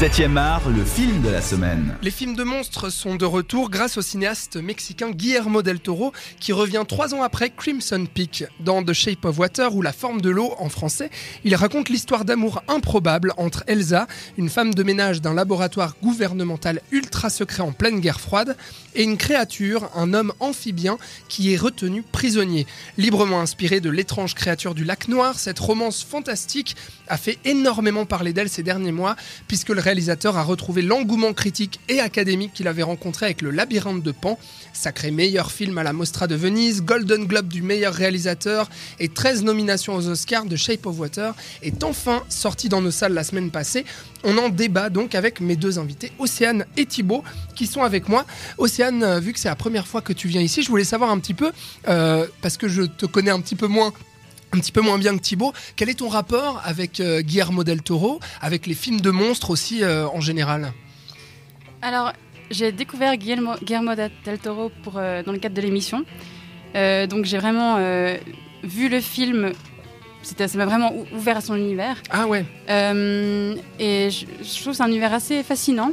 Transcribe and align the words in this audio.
7e 0.00 0.36
art, 0.36 0.62
le 0.70 0.84
film 0.84 1.22
de 1.22 1.28
la 1.28 1.42
semaine. 1.42 1.96
Les 2.02 2.12
films 2.12 2.36
de 2.36 2.44
monstres 2.44 2.88
sont 2.88 3.16
de 3.16 3.24
retour 3.24 3.68
grâce 3.68 3.96
au 3.98 4.00
cinéaste 4.00 4.54
mexicain 4.54 5.10
Guillermo 5.10 5.60
del 5.60 5.80
Toro 5.80 6.12
qui 6.38 6.52
revient 6.52 6.84
trois 6.86 7.16
ans 7.16 7.22
après 7.24 7.50
Crimson 7.50 8.06
Peak. 8.06 8.44
Dans 8.60 8.80
The 8.84 8.92
Shape 8.92 9.24
of 9.24 9.40
Water 9.40 9.74
ou 9.74 9.82
La 9.82 9.92
forme 9.92 10.20
de 10.20 10.30
l'eau 10.30 10.54
en 10.60 10.68
français, 10.68 11.10
il 11.42 11.56
raconte 11.56 11.88
l'histoire 11.88 12.24
d'amour 12.24 12.62
improbable 12.68 13.34
entre 13.38 13.64
Elsa, 13.66 14.06
une 14.36 14.48
femme 14.48 14.72
de 14.72 14.84
ménage 14.84 15.20
d'un 15.20 15.34
laboratoire 15.34 15.96
gouvernemental 16.00 16.80
ultra 16.92 17.28
secret 17.28 17.64
en 17.64 17.72
pleine 17.72 17.98
guerre 17.98 18.20
froide, 18.20 18.56
et 18.94 19.02
une 19.02 19.16
créature, 19.16 19.90
un 19.96 20.14
homme 20.14 20.32
amphibien 20.38 20.96
qui 21.28 21.52
est 21.52 21.56
retenu 21.56 22.02
prisonnier. 22.02 22.68
Librement 22.98 23.40
inspiré 23.40 23.80
de 23.80 23.90
l'étrange 23.90 24.36
créature 24.36 24.76
du 24.76 24.84
lac 24.84 25.08
noir, 25.08 25.40
cette 25.40 25.58
romance 25.58 26.04
fantastique 26.04 26.76
a 27.08 27.16
fait 27.16 27.38
énormément 27.44 28.06
parler 28.06 28.32
d'elle 28.32 28.48
ces 28.48 28.62
derniers 28.62 28.92
mois 28.92 29.16
puisque 29.48 29.70
le 29.70 29.87
réalisateur 29.88 30.36
a 30.36 30.42
retrouvé 30.42 30.82
l'engouement 30.82 31.32
critique 31.32 31.80
et 31.88 31.98
académique 31.98 32.52
qu'il 32.52 32.68
avait 32.68 32.82
rencontré 32.82 33.24
avec 33.24 33.40
Le 33.40 33.50
Labyrinthe 33.50 34.02
de 34.02 34.12
Pan, 34.12 34.38
sacré 34.74 35.10
meilleur 35.10 35.50
film 35.50 35.78
à 35.78 35.82
la 35.82 35.94
Mostra 35.94 36.26
de 36.26 36.34
Venise, 36.34 36.82
Golden 36.82 37.24
Globe 37.24 37.48
du 37.48 37.62
meilleur 37.62 37.94
réalisateur 37.94 38.68
et 39.00 39.08
13 39.08 39.44
nominations 39.44 39.94
aux 39.96 40.06
Oscars 40.08 40.44
de 40.44 40.56
Shape 40.56 40.84
of 40.84 40.98
Water, 40.98 41.34
est 41.62 41.84
enfin 41.84 42.22
sorti 42.28 42.68
dans 42.68 42.82
nos 42.82 42.90
salles 42.90 43.14
la 43.14 43.24
semaine 43.24 43.50
passée. 43.50 43.86
On 44.24 44.36
en 44.36 44.50
débat 44.50 44.90
donc 44.90 45.14
avec 45.14 45.40
mes 45.40 45.56
deux 45.56 45.78
invités, 45.78 46.12
Océane 46.18 46.66
et 46.76 46.84
Thibaut, 46.84 47.24
qui 47.54 47.66
sont 47.66 47.82
avec 47.82 48.10
moi. 48.10 48.26
Océane, 48.58 49.02
euh, 49.02 49.20
vu 49.20 49.32
que 49.32 49.40
c'est 49.40 49.48
la 49.48 49.56
première 49.56 49.86
fois 49.86 50.02
que 50.02 50.12
tu 50.12 50.28
viens 50.28 50.42
ici, 50.42 50.62
je 50.62 50.68
voulais 50.68 50.84
savoir 50.84 51.10
un 51.10 51.18
petit 51.18 51.34
peu, 51.34 51.50
euh, 51.88 52.26
parce 52.42 52.58
que 52.58 52.68
je 52.68 52.82
te 52.82 53.06
connais 53.06 53.30
un 53.30 53.40
petit 53.40 53.56
peu 53.56 53.68
moins 53.68 53.94
un 54.52 54.58
petit 54.60 54.72
peu 54.72 54.80
moins 54.80 54.98
bien 54.98 55.16
que 55.16 55.22
Thibaut. 55.22 55.52
Quel 55.76 55.88
est 55.90 55.98
ton 55.98 56.08
rapport 56.08 56.60
avec 56.64 57.00
euh, 57.00 57.20
Guillermo 57.20 57.64
del 57.64 57.82
Toro, 57.82 58.20
avec 58.40 58.66
les 58.66 58.74
films 58.74 59.00
de 59.00 59.10
monstres 59.10 59.50
aussi 59.50 59.82
euh, 59.82 60.06
en 60.08 60.20
général? 60.20 60.72
Alors, 61.82 62.12
j'ai 62.50 62.72
découvert 62.72 63.16
Guillermo, 63.16 63.52
Guillermo 63.62 63.94
del 63.94 64.38
Toro 64.42 64.70
pour, 64.82 64.94
euh, 64.96 65.22
dans 65.22 65.32
le 65.32 65.38
cadre 65.38 65.54
de 65.54 65.60
l'émission. 65.60 66.04
Donc, 66.74 67.24
j'ai 67.24 67.38
vraiment 67.38 67.76
vu 68.62 68.88
le 68.88 69.00
film. 69.00 69.52
Ça 70.22 70.46
m'a 70.56 70.66
vraiment 70.66 70.92
ou- 70.94 71.06
ouvert 71.16 71.38
à 71.38 71.40
son 71.40 71.56
univers. 71.56 71.96
Ah 72.10 72.26
ouais. 72.26 72.44
Et 72.68 74.10
je, 74.10 74.26
je 74.42 74.60
trouve 74.60 74.74
c'est 74.74 74.82
un 74.82 74.88
univers 74.88 75.14
assez 75.14 75.42
fascinant. 75.42 75.92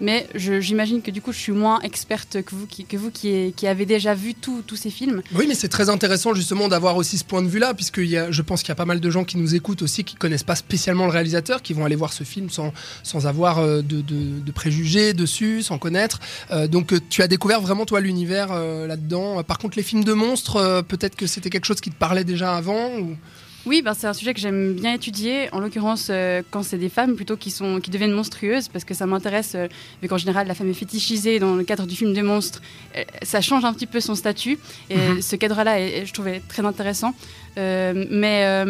Mais 0.00 0.26
j'imagine 0.34 1.02
que 1.02 1.10
du 1.10 1.22
coup, 1.22 1.32
je 1.32 1.38
suis 1.38 1.52
moins 1.52 1.80
experte 1.80 2.42
que 2.42 2.54
vous 2.54 2.66
qui, 3.10 3.66
avez 3.66 3.86
déjà 3.86 4.14
vu 4.14 4.34
tous 4.34 4.76
ces 4.76 4.90
films. 4.90 5.22
Oui, 5.34 5.46
mais 5.48 5.54
c'est 5.54 5.68
très 5.68 5.88
intéressant 5.88 6.34
justement 6.34 6.68
d'avoir 6.68 6.96
aussi 6.96 7.18
ce 7.18 7.24
point 7.24 7.42
de 7.42 7.48
vue-là, 7.48 7.74
puisque 7.74 8.00
je 8.00 8.42
pense 8.42 8.62
qu'il 8.62 8.68
y 8.68 8.72
a 8.72 8.76
pas 8.76 8.84
mal 8.84 9.00
de 9.00 9.10
gens 9.10 9.24
qui 9.24 9.38
nous 9.38 9.54
écoutent 9.54 9.82
aussi, 9.82 10.04
qui 10.04 10.16
connaissent 10.16 10.42
pas 10.42 10.56
spécialement 10.56 11.06
le 11.06 11.12
réalisateur, 11.12 11.62
qui 11.62 11.72
vont 11.72 11.84
aller 11.84 11.96
voir 11.96 12.12
ce 12.12 12.24
film 12.24 12.50
sans, 12.50 12.72
sans 13.02 13.26
avoir 13.26 13.58
euh, 13.58 13.82
de, 13.82 14.52
préjugés 14.52 15.12
dessus, 15.12 15.62
sans 15.62 15.78
connaître. 15.78 16.20
Euh, 16.50 16.66
donc 16.66 16.92
euh, 16.92 17.00
tu 17.10 17.22
as 17.22 17.28
découvert 17.28 17.60
vraiment 17.60 17.84
toi 17.84 18.00
l'univers 18.00 18.54
là-dedans. 18.54 19.42
Par 19.42 19.58
contre, 19.58 19.76
les 19.76 19.82
films 19.82 20.04
de 20.04 20.12
monstres, 20.12 20.82
peut-être 20.88 21.16
que 21.16 21.26
c'était 21.26 21.50
quelque 21.50 21.66
chose 21.66 21.80
qui 21.80 21.90
te 21.90 21.96
parlait 21.96 22.24
déjà 22.24 22.56
avant 22.56 22.98
ou... 22.98 23.16
Oui, 23.66 23.82
ben, 23.82 23.94
c'est 23.94 24.06
un 24.06 24.12
sujet 24.12 24.32
que 24.32 24.38
j'aime 24.40 24.74
bien 24.74 24.94
étudier, 24.94 25.48
en 25.52 25.58
l'occurrence 25.58 26.06
euh, 26.10 26.42
quand 26.52 26.62
c'est 26.62 26.78
des 26.78 26.88
femmes 26.88 27.16
plutôt 27.16 27.36
qui, 27.36 27.50
sont, 27.50 27.80
qui 27.80 27.90
deviennent 27.90 28.12
monstrueuses, 28.12 28.68
parce 28.68 28.84
que 28.84 28.94
ça 28.94 29.06
m'intéresse, 29.06 29.52
euh, 29.56 29.66
vu 30.00 30.08
qu'en 30.08 30.18
général 30.18 30.46
la 30.46 30.54
femme 30.54 30.70
est 30.70 30.74
fétichisée 30.74 31.40
dans 31.40 31.56
le 31.56 31.64
cadre 31.64 31.84
du 31.84 31.96
film 31.96 32.14
de 32.14 32.22
monstres, 32.22 32.62
euh, 32.96 33.02
ça 33.22 33.40
change 33.40 33.64
un 33.64 33.72
petit 33.72 33.86
peu 33.86 33.98
son 34.00 34.14
statut, 34.14 34.58
et 34.88 34.96
Mhm. 34.96 35.20
ce 35.20 35.34
cadre-là, 35.36 36.04
je 36.04 36.12
trouvais 36.12 36.40
très 36.48 36.64
intéressant. 36.64 37.12
Euh, 37.58 38.04
mais 38.10 38.64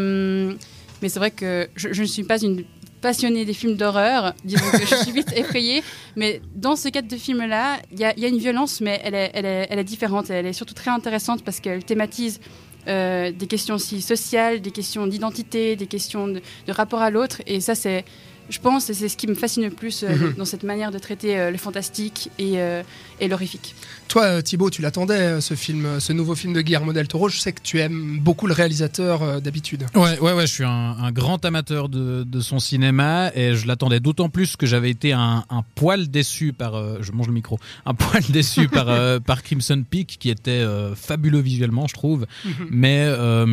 mais 1.02 1.10
c'est 1.10 1.18
vrai 1.18 1.30
que 1.30 1.68
je, 1.76 1.92
je 1.92 2.00
ne 2.02 2.06
suis 2.06 2.24
pas 2.24 2.40
une 2.40 2.64
passionnée 3.02 3.44
des 3.44 3.52
films 3.52 3.76
d'horreur, 3.76 4.32
disons 4.44 4.64
que 4.72 4.86
je 4.86 4.94
suis 4.96 5.12
vite 5.12 5.30
effrayée, 5.36 5.82
mais 6.16 6.40
dans 6.54 6.74
ce 6.74 6.88
cadre 6.88 7.06
de 7.08 7.16
film-là, 7.16 7.76
il 7.92 7.98
y, 7.98 8.02
y 8.02 8.24
a 8.24 8.28
une 8.28 8.38
violence, 8.38 8.80
mais 8.80 8.98
elle 9.04 9.14
est, 9.14 9.30
elle, 9.34 9.44
est, 9.44 9.66
elle 9.68 9.78
est 9.78 9.84
différente, 9.84 10.30
elle 10.30 10.46
est 10.46 10.54
surtout 10.54 10.72
très 10.72 10.90
intéressante 10.90 11.44
parce 11.44 11.60
qu'elle 11.60 11.84
thématise 11.84 12.40
des 12.86 13.46
questions 13.48 13.74
aussi 13.74 14.00
sociales, 14.00 14.60
des 14.60 14.70
questions 14.70 15.06
d'identité, 15.06 15.76
des 15.76 15.86
questions 15.86 16.28
de, 16.28 16.40
de 16.66 16.72
rapport 16.72 17.02
à 17.02 17.10
l'autre. 17.10 17.42
Et 17.46 17.60
ça, 17.60 17.74
c'est, 17.74 18.04
je 18.50 18.58
pense, 18.60 18.90
et 18.90 18.94
c'est 18.94 19.08
ce 19.08 19.16
qui 19.16 19.26
me 19.26 19.34
fascine 19.34 19.64
le 19.64 19.70
plus 19.70 20.02
euh, 20.02 20.08
Mhm. 20.16 20.34
dans 20.38 20.44
cette 20.44 20.62
manière 20.62 20.90
de 20.92 20.98
traiter 20.98 21.38
euh, 21.38 21.50
le 21.50 21.58
fantastique 21.58 22.30
et, 22.38 22.60
euh, 22.60 22.82
et 23.20 23.28
l'horrifique. 23.28 23.74
Toi, 24.08 24.22
euh, 24.22 24.40
Thibaut, 24.42 24.70
tu 24.70 24.82
l'attendais, 24.82 25.40
ce 25.40 25.54
film, 25.54 25.98
ce 26.00 26.12
nouveau 26.12 26.34
film 26.36 26.52
de 26.52 26.60
Guillermo 26.60 26.92
del 26.92 27.08
Toro. 27.08 27.28
Je 27.28 27.38
sais 27.38 27.52
que 27.52 27.60
tu 27.62 27.80
aimes 27.80 28.18
beaucoup 28.20 28.46
le 28.46 28.52
réalisateur 28.52 29.22
euh, 29.22 29.40
d'habitude. 29.40 29.84
Ouais, 29.94 30.18
ouais, 30.20 30.32
ouais, 30.32 30.46
je 30.46 30.52
suis 30.52 30.64
un, 30.64 30.70
un 30.98 31.10
grand 31.12 31.44
amateur 31.44 31.88
de, 31.88 32.22
de 32.24 32.40
son 32.40 32.58
cinéma 32.60 33.30
et 33.34 33.54
je 33.54 33.66
l'attendais 33.66 33.98
d'autant 34.00 34.28
plus 34.28 34.56
que 34.56 34.64
j'avais 34.66 34.90
été 34.90 35.12
un, 35.12 35.44
un 35.50 35.62
poil 35.74 36.08
déçu 36.08 36.52
par, 36.52 36.74
euh, 36.76 36.98
je 37.00 37.10
mange 37.12 37.26
le 37.26 37.32
micro, 37.32 37.58
un 37.84 37.94
poil 37.94 38.22
déçu 38.30 38.68
par, 38.68 38.88
euh, 38.88 39.18
par 39.24 39.42
Crimson 39.42 39.82
Peak 39.88 40.16
qui 40.20 40.30
était 40.30 40.50
euh, 40.52 40.94
fabuleux 40.94 41.40
visuellement, 41.40 41.86
je 41.88 41.94
trouve, 41.94 42.26
mais 42.70 43.02
euh, 43.06 43.44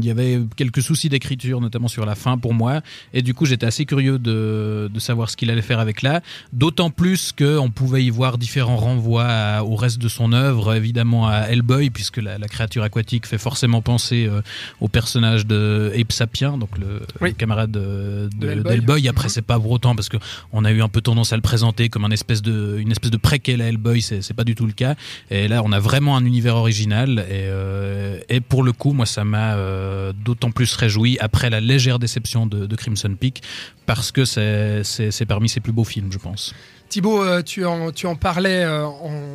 il 0.00 0.04
y 0.04 0.10
avait 0.10 0.40
quelques 0.56 0.80
soucis 0.82 1.08
d'écriture, 1.08 1.60
notamment 1.60 1.88
sur 1.88 2.06
la 2.06 2.14
fin 2.14 2.38
pour 2.38 2.54
moi, 2.54 2.80
et 3.12 3.20
du 3.22 3.34
coup 3.34 3.44
j'étais 3.44 3.66
assez 3.66 3.84
curieux 3.84 4.18
de, 4.18 4.37
de 4.38 4.98
savoir 5.00 5.30
ce 5.30 5.36
qu'il 5.36 5.50
allait 5.50 5.62
faire 5.62 5.80
avec 5.80 6.02
là, 6.02 6.20
d'autant 6.52 6.90
plus 6.90 7.32
qu'on 7.32 7.70
pouvait 7.70 8.04
y 8.04 8.10
voir 8.10 8.38
différents 8.38 8.76
renvois 8.76 9.24
à- 9.26 9.62
au 9.64 9.74
reste 9.76 9.98
de 9.98 10.08
son 10.08 10.32
œuvre, 10.32 10.74
évidemment 10.74 11.28
à 11.28 11.48
Hellboy, 11.50 11.90
puisque 11.90 12.18
la, 12.18 12.38
la 12.38 12.46
créature 12.48 12.82
aquatique 12.82 13.26
fait 13.26 13.38
forcément 13.38 13.82
penser 13.82 14.26
euh, 14.30 14.40
au 14.80 14.88
personnage 14.88 15.46
de 15.46 15.92
Ape 15.98 16.12
Sapien, 16.12 16.58
donc 16.58 16.70
le, 16.78 17.00
Oui. 17.20 17.30
le 17.30 17.34
camarade 17.34 17.70
de, 17.70 18.28
De 18.36 18.48
Hellboy. 18.48 18.70
d'Hellboy. 18.72 19.08
Après, 19.08 19.24
Mhm. 19.24 19.30
c'est 19.30 19.42
pas 19.42 19.58
pour 19.58 19.70
autant 19.70 19.94
parce 19.94 20.08
que 20.08 20.16
on 20.52 20.64
a 20.64 20.70
eu 20.72 20.82
un 20.82 20.88
peu 20.88 21.00
tendance 21.00 21.32
à 21.32 21.36
le 21.36 21.42
présenter 21.42 21.88
comme 21.88 22.04
un 22.04 22.10
espèce 22.10 22.42
de, 22.42 22.76
une 22.78 22.90
espèce 22.90 23.10
de 23.10 23.16
préquel 23.16 23.60
à 23.62 23.66
Hellboy. 23.68 24.00
C'est, 24.02 24.22
c'est 24.22 24.34
pas 24.34 24.44
du 24.44 24.54
tout 24.54 24.66
le 24.66 24.72
cas. 24.72 24.94
Et 25.30 25.48
là, 25.48 25.62
on 25.64 25.72
a 25.72 25.80
vraiment 25.80 26.16
un 26.16 26.24
univers 26.24 26.56
original. 26.56 27.24
Et, 27.28 27.46
euh, 27.48 28.18
et 28.28 28.40
pour 28.40 28.62
le 28.62 28.72
coup, 28.72 28.92
moi, 28.92 29.06
ça 29.06 29.24
m'a 29.24 29.54
euh, 29.56 30.12
d'autant 30.24 30.50
plus 30.50 30.74
réjoui 30.74 31.18
après 31.20 31.50
la 31.50 31.60
légère 31.60 31.98
déception 31.98 32.46
de, 32.46 32.66
de 32.66 32.76
Crimson 32.76 33.14
Peak 33.18 33.42
parce 33.86 34.12
que 34.12 34.24
c'est, 34.28 35.26
parmi 35.26 35.48
ses 35.48 35.60
plus 35.60 35.72
beaux 35.72 35.84
films, 35.84 36.12
je 36.12 36.18
pense. 36.18 36.54
Thibaut, 36.88 37.22
euh, 37.22 37.42
tu 37.42 37.64
en, 37.64 38.16
parlais 38.16 38.64
euh, 38.64 38.86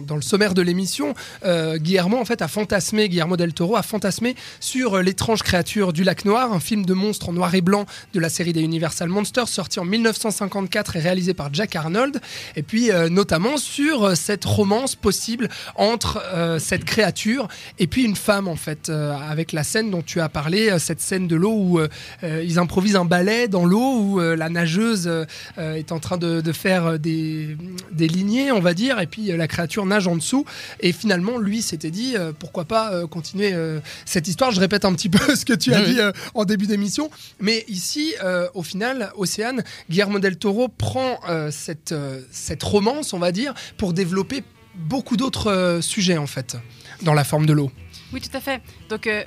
dans 0.06 0.16
le 0.16 0.22
sommaire 0.22 0.54
de 0.54 0.62
l'émission. 0.62 1.14
Euh, 1.46 1.78
Guillermo, 1.78 2.18
en 2.18 2.26
fait, 2.26 2.42
a 2.42 2.48
fantasmé, 2.48 3.10
Guillermo 3.10 3.38
del 3.38 3.54
Toro 3.54 3.76
a 3.76 3.84
fantasmé 3.84 4.36
sur 4.60 5.02
l'étrange 5.02 5.44
créature 5.44 5.94
du 5.94 6.04
lac 6.04 6.26
noir, 6.26 6.52
un 6.52 6.60
film 6.60 6.86
de 6.86 6.94
monstres 6.94 7.30
en 7.30 7.34
noir 7.34 7.54
et 7.54 7.62
blanc 7.62 7.86
de 8.14 8.20
la 8.20 8.30
série 8.30 8.54
des 8.54 8.62
Universal 8.62 9.10
Monsters, 9.10 9.48
sorti 9.48 9.80
en 9.80 9.86
1954 9.86 10.96
et 10.96 11.00
réalisé 11.00 11.34
par 11.34 11.54
Jack 11.54 11.76
Arnold. 11.76 12.22
Et 12.56 12.64
puis, 12.64 12.90
notamment 13.10 13.58
sur 13.58 14.16
cette 14.16 14.46
romance 14.46 14.96
possible 14.96 15.50
entre 15.76 16.22
cette 16.60 16.86
créature 16.86 17.48
et 17.80 17.88
puis 17.88 18.04
une 18.04 18.16
femme, 18.16 18.48
en 18.48 18.56
fait, 18.56 18.90
avec 18.90 19.52
la 19.52 19.64
scène 19.64 19.92
dont 19.92 20.02
tu 20.02 20.22
as 20.22 20.30
parlé, 20.30 20.78
cette 20.80 21.02
scène 21.02 21.28
de 21.28 21.36
l'eau 21.36 21.54
où 21.54 21.80
ils 22.24 22.60
improvisent 22.60 22.96
un 22.96 23.06
ballet 23.06 23.48
dans 23.48 23.66
l'eau, 23.66 24.00
où 24.00 24.20
la 24.20 24.50
nageuse 24.50 25.10
est 25.58 25.92
en 25.92 26.00
train 26.00 26.18
de, 26.18 26.42
faire 26.52 26.94
euh, 26.94 26.98
des, 27.44 27.58
des 27.92 28.08
lignées, 28.08 28.52
on 28.52 28.60
va 28.60 28.74
dire, 28.74 29.00
et 29.00 29.08
puis 29.08 29.32
euh, 29.32 29.38
la 29.38 29.48
créature 29.48 29.86
nage 29.86 30.08
en 30.08 30.16
dessous. 30.16 30.46
Et 30.80 30.92
finalement, 30.92 31.38
lui 31.38 31.62
s'était 31.62 31.92
dit, 31.92 32.16
euh, 32.16 32.32
pourquoi 32.38 32.66
pas 32.66 32.94
euh, 32.94 33.08
continuer 33.08 33.52
euh, 33.54 33.80
cette 34.06 34.28
histoire. 34.28 34.52
Je 34.52 34.60
répète 34.60 34.86
un 34.86 34.94
petit 34.94 35.10
peu 35.10 35.36
ce 35.36 35.46
que 35.46 35.54
tu 35.54 35.74
as 35.74 35.82
Oui, 35.82 35.94
dit 35.94 36.00
euh, 36.00 36.12
en 36.34 36.46
début 36.46 36.68
d'émission. 36.68 37.10
Mais 37.40 37.66
ici, 37.68 38.14
euh, 38.24 38.48
au 38.54 38.64
final, 38.64 39.12
Océane, 39.18 39.64
Guillermo 39.90 40.20
del 40.20 40.38
Toro 40.38 40.68
prend 40.68 41.20
euh, 41.30 41.52
cette, 41.52 41.92
euh, 41.92 42.22
cette 42.32 42.64
romance, 42.64 43.14
on 43.14 43.20
va 43.20 43.32
dire, 43.32 43.54
pour 43.78 43.94
développer 43.94 44.44
beaucoup 44.76 45.18
d'autres 45.18 45.52
euh, 45.52 45.82
sujets, 45.82 46.18
en 46.18 46.28
fait, 46.28 46.58
dans 47.02 47.14
la 47.14 47.24
forme 47.24 47.46
de 47.46 47.54
l'eau. 47.54 47.72
Oui, 48.12 48.22
tout 48.22 48.36
à 48.36 48.42
fait. 48.42 48.62
Donc, 48.90 49.08
euh, 49.08 49.24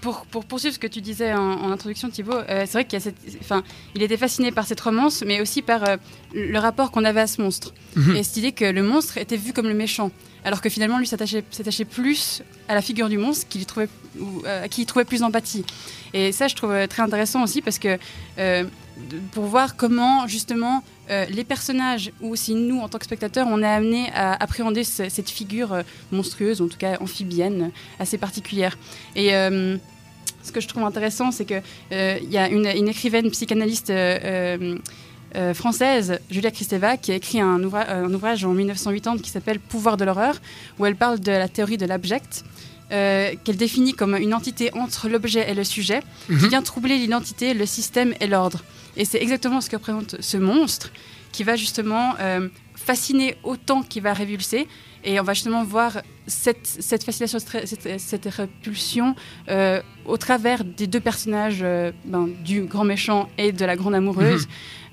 pour, 0.00 0.26
pour 0.26 0.44
poursuivre 0.44 0.74
ce 0.74 0.78
que 0.78 0.86
tu 0.86 1.00
disais 1.00 1.32
en, 1.32 1.40
en 1.64 1.70
introduction, 1.70 2.08
Thibaut, 2.10 2.32
euh, 2.34 2.64
c'est 2.66 2.72
vrai 2.72 2.84
qu'il 2.84 2.98
enfin, 3.40 3.62
il 3.94 4.02
était 4.02 4.16
fasciné 4.16 4.52
par 4.52 4.66
cette 4.66 4.80
romance, 4.80 5.22
mais 5.26 5.40
aussi 5.40 5.62
par 5.62 5.84
euh, 5.88 5.96
le 6.34 6.58
rapport 6.58 6.90
qu'on 6.90 7.04
avait 7.04 7.20
à 7.20 7.26
ce 7.26 7.40
monstre. 7.42 7.72
Mhm. 7.96 8.16
Et 8.16 8.22
cette 8.22 8.36
idée 8.38 8.52
que 8.52 8.64
le 8.64 8.82
monstre 8.82 9.18
était 9.18 9.36
vu 9.36 9.52
comme 9.52 9.68
le 9.68 9.74
méchant, 9.74 10.10
alors 10.44 10.60
que 10.60 10.68
finalement, 10.68 10.98
lui 10.98 11.06
s'attachait 11.06 11.84
plus 11.84 12.42
à 12.68 12.74
la 12.74 12.82
figure 12.82 13.08
du 13.08 13.18
monstre 13.18 13.48
qu'il 13.48 13.66
trouvait, 13.66 13.88
ou, 14.20 14.42
euh, 14.46 14.66
qui 14.68 14.86
trouvait 14.86 15.04
plus 15.04 15.20
d'empathie. 15.20 15.64
Et 16.14 16.30
ça, 16.32 16.46
je 16.48 16.54
trouve 16.54 16.70
euh, 16.72 16.86
très 16.86 17.02
intéressant 17.02 17.42
aussi 17.42 17.62
parce 17.62 17.78
que 17.78 17.98
pour 19.32 19.44
voir 19.44 19.76
comment 19.76 20.26
justement 20.26 20.82
euh, 21.10 21.26
les 21.26 21.44
personnages 21.44 22.12
ou 22.20 22.30
aussi 22.30 22.54
nous 22.54 22.78
en 22.80 22.88
tant 22.88 22.98
que 22.98 23.04
spectateurs, 23.04 23.46
on 23.50 23.62
est 23.62 23.66
amené 23.66 24.10
à 24.14 24.32
appréhender 24.42 24.84
ce- 24.84 25.08
cette 25.08 25.28
figure 25.30 25.82
monstrueuse, 26.12 26.62
en 26.62 26.68
tout 26.68 26.78
cas 26.78 26.96
amphibienne, 27.00 27.70
assez 28.00 28.16
particulière. 28.18 28.78
Et 29.14 29.34
euh, 29.34 29.76
ce 30.46 30.52
que 30.52 30.60
je 30.60 30.68
trouve 30.68 30.84
intéressant, 30.84 31.30
c'est 31.32 31.44
que 31.44 31.60
euh, 31.92 32.18
il 32.22 32.30
y 32.30 32.38
a 32.38 32.48
une, 32.48 32.66
une 32.66 32.88
écrivaine 32.88 33.30
psychanalyste 33.30 33.90
euh, 33.90 34.76
euh, 35.34 35.52
française, 35.54 36.18
Julia 36.30 36.50
Kristeva, 36.50 36.96
qui 36.96 37.12
a 37.12 37.14
écrit 37.16 37.40
un, 37.40 37.58
ouvra- 37.62 37.90
un 37.90 38.12
ouvrage 38.14 38.44
en 38.44 38.52
1980 38.52 39.18
qui 39.18 39.30
s'appelle 39.30 39.58
Pouvoir 39.60 39.96
de 39.96 40.04
l'horreur, 40.04 40.36
où 40.78 40.86
elle 40.86 40.96
parle 40.96 41.20
de 41.20 41.32
la 41.32 41.48
théorie 41.48 41.76
de 41.78 41.86
l'abject. 41.86 42.44
euh, 42.92 43.32
qu'elle 43.42 43.56
définit 43.56 43.94
comme 43.94 44.14
une 44.14 44.32
entité 44.32 44.70
entre 44.74 45.08
l'objet 45.08 45.50
et 45.50 45.54
le 45.54 45.64
sujet, 45.64 46.02
qui 46.28 46.34
Mhm. 46.34 46.48
vient 46.50 46.62
troubler 46.62 46.96
l'identité, 46.98 47.52
le 47.52 47.66
système 47.66 48.14
et 48.20 48.28
l'ordre. 48.28 48.62
Et 48.96 49.04
c'est 49.04 49.20
exactement 49.20 49.60
ce 49.60 49.68
que 49.68 49.74
représente 49.74 50.14
ce 50.20 50.36
monstre, 50.36 50.92
qui 51.32 51.42
va 51.42 51.56
justement 51.56 52.14
euh, 52.20 52.48
fasciner 52.76 53.34
autant 53.42 53.82
qu'il 53.82 54.02
va 54.04 54.12
révulser. 54.12 54.68
Et 55.02 55.18
on 55.18 55.24
va 55.24 55.34
justement 55.34 55.64
voir 55.64 55.98
cette, 56.26 56.66
cette 56.66 57.04
fascination, 57.04 57.38
cette, 57.38 58.00
cette 58.00 58.26
répulsion 58.26 59.14
euh, 59.48 59.80
au 60.06 60.16
travers 60.16 60.64
des 60.64 60.86
deux 60.86 61.00
personnages, 61.00 61.60
euh, 61.62 61.92
ben, 62.04 62.28
du 62.44 62.62
grand 62.62 62.84
méchant 62.84 63.28
et 63.38 63.52
de 63.52 63.64
la 63.64 63.76
grande 63.76 63.94
amoureuse, 63.94 64.46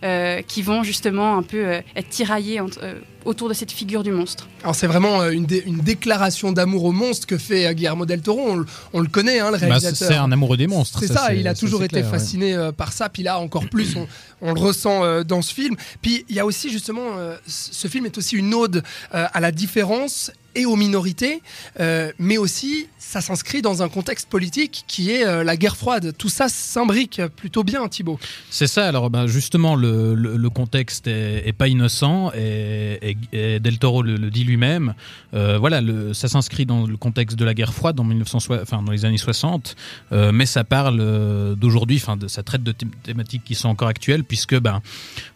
euh, 0.03 0.41
qui 0.41 0.61
vont 0.61 0.83
justement 0.83 1.37
un 1.37 1.43
peu 1.43 1.65
euh, 1.65 1.81
être 1.95 2.09
tiraillés 2.09 2.59
entre- 2.59 2.79
euh, 2.83 2.99
autour 3.25 3.47
de 3.47 3.53
cette 3.53 3.71
figure 3.71 4.03
du 4.03 4.11
monstre. 4.11 4.47
Alors 4.61 4.75
c'est 4.75 4.85
vraiment 4.87 5.21
euh, 5.21 5.29
une, 5.31 5.45
dé- 5.45 5.63
une 5.65 5.77
déclaration 5.79 6.51
d'amour 6.51 6.83
au 6.83 6.91
monstre 6.91 7.25
que 7.25 7.37
fait 7.37 7.65
euh, 7.67 7.73
Guillermo 7.73 8.05
del 8.05 8.21
Toro. 8.21 8.41
On, 8.45 8.55
le- 8.57 8.65
on 8.91 8.99
le 8.99 9.07
connaît, 9.07 9.39
hein, 9.39 9.45
le 9.47 9.53
Bah, 9.53 9.59
c'est 9.59 9.65
réalisateur. 9.67 10.07
c'est 10.09 10.15
un 10.15 10.31
amoureux 10.31 10.57
des 10.57 10.67
monstres. 10.67 10.99
C'est 10.99 11.07
ça, 11.13 11.33
il 11.33 11.47
a 11.47 11.55
toujours 11.55 11.83
été 11.83 11.99
clair, 12.01 12.05
ouais. 12.05 12.11
fasciné 12.11 12.53
euh, 12.53 12.71
par 12.73 12.91
ça, 12.91 13.07
puis 13.07 13.23
là 13.23 13.39
encore 13.39 13.69
plus, 13.69 13.95
on, 13.95 14.07
on 14.41 14.53
le 14.53 14.59
ressent 14.59 15.03
euh, 15.05 15.23
dans 15.23 15.41
ce 15.41 15.53
film. 15.53 15.75
Puis 16.01 16.25
il 16.27 16.35
y 16.35 16.39
a 16.39 16.45
aussi 16.45 16.69
justement, 16.69 17.17
euh, 17.17 17.37
ce 17.47 17.87
film 17.87 18.05
est 18.05 18.17
aussi 18.17 18.35
une 18.35 18.53
ode 18.53 18.83
euh, 19.15 19.25
à 19.33 19.39
la 19.39 19.51
différence 19.51 20.31
et 20.55 20.65
aux 20.65 20.75
minorités, 20.75 21.41
euh, 21.79 22.11
mais 22.19 22.37
aussi 22.37 22.87
ça 23.03 23.21
s'inscrit 23.21 23.61
dans 23.61 23.83
un 23.83 23.89
contexte 23.89 24.27
politique 24.27 24.85
qui 24.87 25.11
est 25.11 25.23
euh, 25.23 25.43
la 25.43 25.55
guerre 25.55 25.77
froide. 25.77 26.13
Tout 26.17 26.29
ça 26.29 26.49
s'imbrique 26.49 27.21
plutôt 27.35 27.63
bien, 27.63 27.87
Thibaut. 27.87 28.17
C'est 28.49 28.65
ça, 28.65 28.87
alors 28.87 29.11
ben, 29.11 29.27
justement, 29.27 29.75
le, 29.75 30.49
contexte 30.49 31.07
est, 31.07 31.53
pas 31.55 31.67
innocent 31.67 32.31
et, 32.33 33.15
Del 33.31 33.77
Toro 33.77 34.01
le, 34.01 34.17
dit 34.31 34.43
lui-même. 34.43 34.95
Euh, 35.33 35.57
voilà, 35.59 35.81
ça 36.13 36.27
s'inscrit 36.27 36.65
dans 36.65 36.87
le 36.87 36.97
contexte 36.97 37.37
de 37.37 37.45
la 37.45 37.53
guerre 37.53 37.73
froide 37.73 37.95
dans, 37.95 38.03
1960, 38.03 38.61
enfin, 38.63 38.81
dans 38.81 38.91
les 38.91 39.05
années 39.05 39.17
60, 39.17 39.75
euh, 40.11 40.31
mais 40.31 40.45
ça 40.45 40.63
parle 40.63 41.55
d'aujourd'hui, 41.55 41.97
enfin, 41.97 42.17
ça 42.27 42.41
traite 42.41 42.63
de 42.63 42.71
thé- 42.71 42.87
thématiques 43.03 43.43
qui 43.43 43.53
sont 43.53 43.69
encore 43.69 43.89
actuelles, 43.89 44.23
puisque 44.23 44.59
ben, 44.59 44.81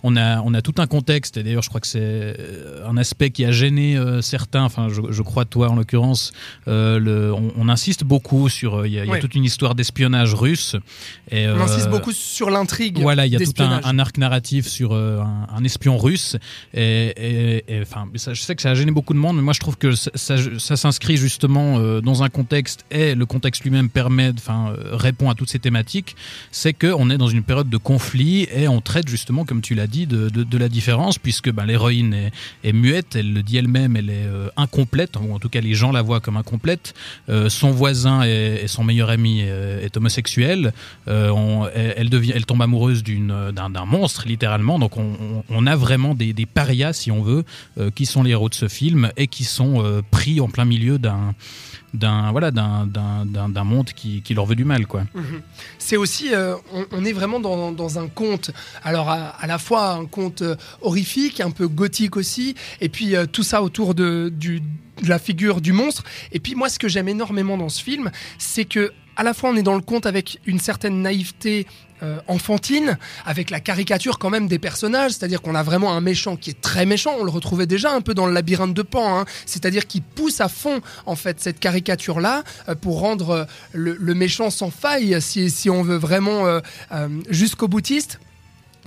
on, 0.04 0.16
a, 0.16 0.62
tout 0.62 0.76
un 0.78 0.88
contexte, 0.88 1.38
et 1.38 1.44
d'ailleurs, 1.44 1.64
je 1.64 1.70
crois 1.70 1.82
que 1.82 1.88
c'est 1.88 2.38
un 2.88 2.98
aspect 2.98 3.30
qui 3.30 3.46
a 3.46 3.52
gêné 3.52 4.00
certains, 4.22 4.64
enfin, 4.64 4.88
je 5.10 5.22
crois 5.22 5.46
toi 5.46 5.70
en 5.70 5.76
l'occurrence, 5.76 6.32
euh, 6.68 7.32
on, 7.32 7.52
on 7.58 7.70
insiste 7.70 8.04
beaucoup 8.04 8.50
sur. 8.50 8.76
euh, 8.82 8.88
Il 8.88 8.94
y 8.94 9.00
a, 9.00 9.06
y 9.06 9.20
toute 9.20 9.36
une 9.36 9.44
histoire 9.46 9.76
d'espionnage 9.76 10.34
russe. 10.34 10.76
Et, 11.32 11.48
On 11.48 11.60
insiste 11.62 11.88
euh, 11.88 11.92
beaucoup 11.92 12.12
sur 12.12 12.50
l'intrigue. 12.50 13.00
voilà, 13.00 13.26
il 13.26 13.32
y 13.34 13.36
a 13.36 13.40
tout 13.40 13.54
un, 13.84 14.00
arc 14.00 14.18
narratif 14.18 14.68
sur 14.68 14.94
un, 14.94 15.48
un 15.56 15.64
espion 15.64 15.98
russe. 15.98 16.36
Et, 16.74 17.14
et- 17.18 17.64
et, 17.68 17.82
enfin, 17.82 18.08
ça, 18.16 18.34
je 18.34 18.42
sais 18.42 18.56
que 18.56 18.62
ça 18.62 18.72
a 18.72 18.76
gêné 18.76 18.92
beaucoup 18.92 19.14
de 19.14 19.20
monde, 19.20 19.36
mais 19.36 19.42
moi 19.42 19.54
je 19.54 19.60
trouve 19.60 19.78
que 19.78 19.94
ça, 19.94 20.12
ça- 20.16 20.38
ça 20.60 20.76
s'inscrit 20.78 21.18
justement 21.18 21.80
dans 22.02 22.24
un 22.24 22.30
contexte 22.30 22.86
et 22.92 23.16
le 23.16 23.26
contexte 23.26 23.64
lui-même 23.64 23.90
permet, 23.90 24.32
enfin, 24.38 24.74
répond 24.92 25.30
à 25.30 25.36
toutes 25.36 25.50
ces 25.50 25.60
thématiques. 25.60 26.16
C'est 26.52 26.74
qu'on 26.74 27.10
est 27.10 27.18
dans 27.18 27.28
une 27.28 27.44
période 27.44 27.70
de 27.70 27.78
conflit 27.78 28.48
et 28.56 28.68
on 28.68 28.82
traite 28.82 29.08
justement, 29.08 29.46
comme 29.46 29.62
tu 29.62 29.76
l'as 29.76 29.88
dit, 29.88 30.08
de, 30.08 30.30
de- 30.30 30.44
de 30.44 30.58
la 30.58 30.70
différence, 30.70 31.18
puisque 31.18 31.52
ben, 31.52 31.66
l'héroïne 31.66 32.14
est, 32.14 32.32
est 32.64 32.74
muette, 32.74 33.16
elle 33.16 33.34
le 33.34 33.44
dit 33.44 33.58
elle-même, 33.58 33.96
elle 33.96 34.10
est 34.10 34.14
euh, 34.28 34.50
incomplète, 34.98 35.18
ou 35.18 35.34
en 35.34 35.40
tout 35.40 35.50
cas 35.50 35.62
les 35.62 35.74
gens 35.74 35.92
la 35.92 36.02
voient 36.02 36.20
comme 36.20 36.38
incomplète. 36.38 36.94
Euh, 37.30 37.50
son 37.50 37.72
voisin 37.72 38.24
et, 38.24 38.68
son 38.68 38.84
meilleur 38.84 39.10
ami 39.10 39.42
euh, 39.44 39.82
est 39.82 39.96
homosexuel. 39.98 40.74
Euh, 41.08 41.94
elle, 41.96 42.46
tombe 42.46 42.62
amoureuse 42.62 43.04
d'un, 43.04 43.86
monstre 43.86 44.24
littéralement. 44.28 44.80
Donc 44.80 44.94
on, 44.98 45.68
a 45.68 45.76
vraiment 45.76 46.14
des, 46.14 46.34
parias, 46.46 46.94
si 46.94 47.12
on 47.12 47.22
veut, 47.22 47.44
qui 47.96 48.06
sont 48.06 48.24
les 48.24 48.32
héros 48.32 48.50
de 48.50 48.56
ce 48.56 48.68
film 48.68 49.12
et 49.18 49.28
qui 49.28 49.44
sont 49.44 50.04
pris 50.12 50.40
en 50.40 50.48
plein 50.48 50.66
milieu 50.66 50.98
d'un, 50.98 51.34
monde 53.64 53.90
qui, 53.94 54.34
leur 54.34 54.46
veut 54.46 54.56
du 54.56 54.66
mal. 54.66 54.82
Mhm. 54.82 55.42
C'est 55.78 55.98
aussi, 55.98 56.32
on, 56.92 57.06
est 57.06 57.14
vraiment 57.14 57.40
dans, 57.40 58.00
un 58.00 58.08
conte, 58.08 58.52
alors 58.84 59.10
à, 59.10 59.48
la 59.48 59.58
fois 59.58 59.92
un 59.92 60.06
conte 60.06 60.44
horrifique, 60.82 61.42
un 61.42 61.52
peu 61.52 61.68
gothique 61.68 62.16
aussi, 62.18 62.56
et 62.82 62.90
puis 62.90 63.16
tout 63.32 63.44
ça 63.44 63.62
autour 63.62 63.94
du, 63.96 64.62
la 65.06 65.20
figure 65.20 65.62
du 65.62 65.74
monstre. 65.74 66.04
Et 66.32 66.40
puis 66.40 66.56
moi, 66.56 66.70
ce 66.70 66.80
que 66.80 66.88
j'aime 66.88 67.08
énormément 67.08 67.58
dans 67.58 67.70
ce 67.70 67.84
film, 67.84 68.12
c'est 68.38 68.66
que 68.66 68.94
à 69.16 69.24
la 69.24 69.34
fois 69.34 69.50
on 69.50 69.56
est 69.56 69.64
dans 69.64 69.76
le 69.76 69.82
conte 69.82 70.06
avec 70.06 70.40
une 70.46 70.60
certaine 70.60 71.02
naïveté 71.02 71.66
euh, 72.04 72.20
enfantine, 72.28 73.00
avec 73.26 73.50
la 73.50 73.60
caricature 73.60 74.20
quand 74.20 74.30
même 74.30 74.48
des 74.48 74.60
personnages, 74.60 75.14
c'est-à-dire 75.14 75.42
qu'on 75.42 75.56
a 75.56 75.64
vraiment 75.64 75.94
un 75.94 76.02
méchant 76.02 76.36
qui 76.36 76.52
est 76.52 76.62
très 76.62 76.86
méchant, 76.86 77.16
on 77.20 77.24
le 77.24 77.32
retrouvait 77.32 77.66
déjà 77.66 77.92
un 77.92 78.02
peu 78.02 78.14
dans 78.14 78.28
le 78.28 78.34
labyrinthe 78.34 78.76
de 78.76 78.84
Pan, 78.84 79.20
hein. 79.20 79.26
c'est-à-dire 79.48 79.88
qu'il 79.88 80.04
pousse 80.04 80.40
à 80.40 80.48
fond 80.48 80.82
en 81.08 81.16
fait 81.16 81.40
cette 81.40 81.60
caricature-là 81.60 82.44
euh, 82.70 82.76
pour 82.76 83.00
rendre 83.00 83.30
euh, 83.32 83.46
le, 83.74 83.98
le 84.00 84.14
méchant 84.14 84.52
sans 84.52 84.70
faille, 84.70 85.20
si, 85.20 85.50
si 85.50 85.72
on 85.72 85.82
veut 85.82 85.98
vraiment 85.98 86.46
euh, 86.46 86.60
euh, 86.92 87.08
jusqu'au 87.32 87.68
boutiste. 87.68 88.20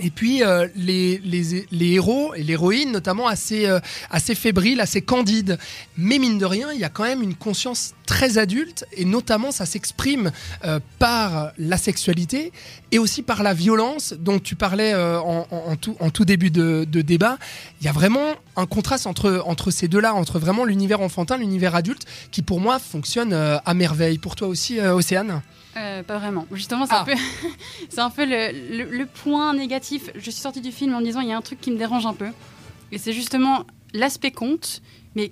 Et 0.02 0.10
puis 0.10 0.42
euh, 0.42 0.66
les, 0.76 1.20
les, 1.24 1.86
héros 1.92 2.34
et 2.34 2.42
l'héroïne 2.42 2.92
notamment 2.92 3.26
assez, 3.26 3.66
euh, 3.66 3.80
assez 4.10 4.34
fébriles, 4.34 4.80
assez 4.80 5.02
candides. 5.02 5.58
Mais 5.96 6.18
mine 6.18 6.38
de 6.38 6.46
rien, 6.46 6.68
il 6.72 6.80
y 6.80 6.84
a 6.84 6.88
quand 6.88 7.04
même 7.04 7.22
une 7.22 7.34
conscience 7.34 7.94
très 8.06 8.38
adulte 8.38 8.84
et 8.92 9.04
notamment 9.04 9.52
ça 9.52 9.66
s'exprime 9.66 10.32
euh, 10.64 10.80
par 10.98 11.52
la 11.58 11.76
sexualité 11.76 12.52
et 12.90 12.98
aussi 12.98 13.22
par 13.22 13.42
la 13.42 13.54
violence 13.54 14.14
dont 14.18 14.38
tu 14.38 14.56
parlais 14.56 14.94
en, 14.94 15.76
tout, 15.76 16.24
début 16.24 16.50
de, 16.50 16.86
de 16.90 17.02
débat. 17.02 17.38
Il 17.80 17.84
y 17.84 17.88
a 17.88 17.92
vraiment 17.92 18.34
un 18.56 18.66
contraste 18.66 19.06
entre, 19.06 19.42
entre 19.46 19.70
ces 19.70 19.86
deux-là, 19.86 20.14
entre 20.14 20.38
vraiment 20.38 20.64
l'univers 20.64 21.00
enfantin, 21.00 21.36
l'univers 21.36 21.76
adulte, 21.76 22.04
qui 22.32 22.42
pour 22.42 22.60
moi 22.60 22.78
fonctionne 22.78 23.32
à 23.32 23.74
merveille. 23.74 24.18
Pour 24.18 24.34
toi 24.34 24.48
aussi, 24.48 24.80
Océane? 24.80 25.40
Euh, 25.76 26.02
pas 26.02 26.18
vraiment. 26.18 26.46
Justement, 26.52 26.86
c'est 26.86 26.94
Ah. 26.94 27.02
un 27.02 27.04
peu, 27.04 27.14
c'est 27.88 28.00
un 28.00 28.10
peu 28.10 28.24
le, 28.24 28.50
le- 28.78 28.90
le 28.98 29.06
point 29.06 29.54
négatif. 29.54 30.10
Je 30.14 30.20
suis 30.30 30.40
sortie 30.40 30.60
du 30.60 30.72
film 30.72 30.94
en 30.94 31.00
me 31.00 31.04
disant 31.04 31.20
il 31.20 31.28
y 31.28 31.32
a 31.32 31.36
un 31.36 31.42
truc 31.42 31.60
qui 31.60 31.70
me 31.70 31.76
dérange 31.76 32.06
un 32.06 32.14
peu. 32.14 32.26
Et 32.92 32.98
c'est 32.98 33.12
justement 33.12 33.64
l'aspect 33.94 34.32
conte, 34.32 34.82
mais 35.14 35.30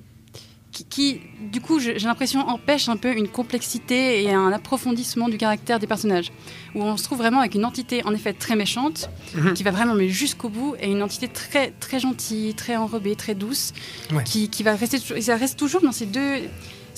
qui, 0.70 0.84
qui, 0.84 1.20
du 1.50 1.60
coup, 1.60 1.80
j'ai 1.80 1.98
l'impression, 1.98 2.46
empêche 2.46 2.88
un 2.88 2.96
peu 2.96 3.12
une 3.16 3.26
complexité 3.26 4.22
et 4.22 4.32
un 4.32 4.52
approfondissement 4.52 5.28
du 5.28 5.36
caractère 5.38 5.80
des 5.80 5.88
personnages. 5.88 6.30
Où 6.76 6.82
on 6.84 6.96
se 6.96 7.02
trouve 7.02 7.18
vraiment 7.18 7.40
avec 7.40 7.54
une 7.56 7.64
entité, 7.64 8.04
en 8.04 8.12
effet, 8.14 8.32
très 8.32 8.54
méchante, 8.54 9.08
Mhm. 9.34 9.54
qui 9.54 9.64
va 9.64 9.72
vraiment 9.72 9.94
mais 9.94 10.08
jusqu'au 10.08 10.50
bout, 10.50 10.76
et 10.80 10.88
une 10.88 11.02
entité 11.02 11.26
très, 11.26 11.72
très 11.80 11.98
gentille, 11.98 12.54
très 12.54 12.76
enrobée, 12.76 13.16
très 13.16 13.34
douce, 13.34 13.72
Ouais. 14.12 14.22
qui, 14.24 14.50
qui 14.50 14.62
va 14.62 14.76
rester, 14.76 14.98
ça 15.20 15.36
reste 15.36 15.58
toujours 15.58 15.80
dans 15.80 15.90
ces 15.92 16.06
deux. 16.06 16.42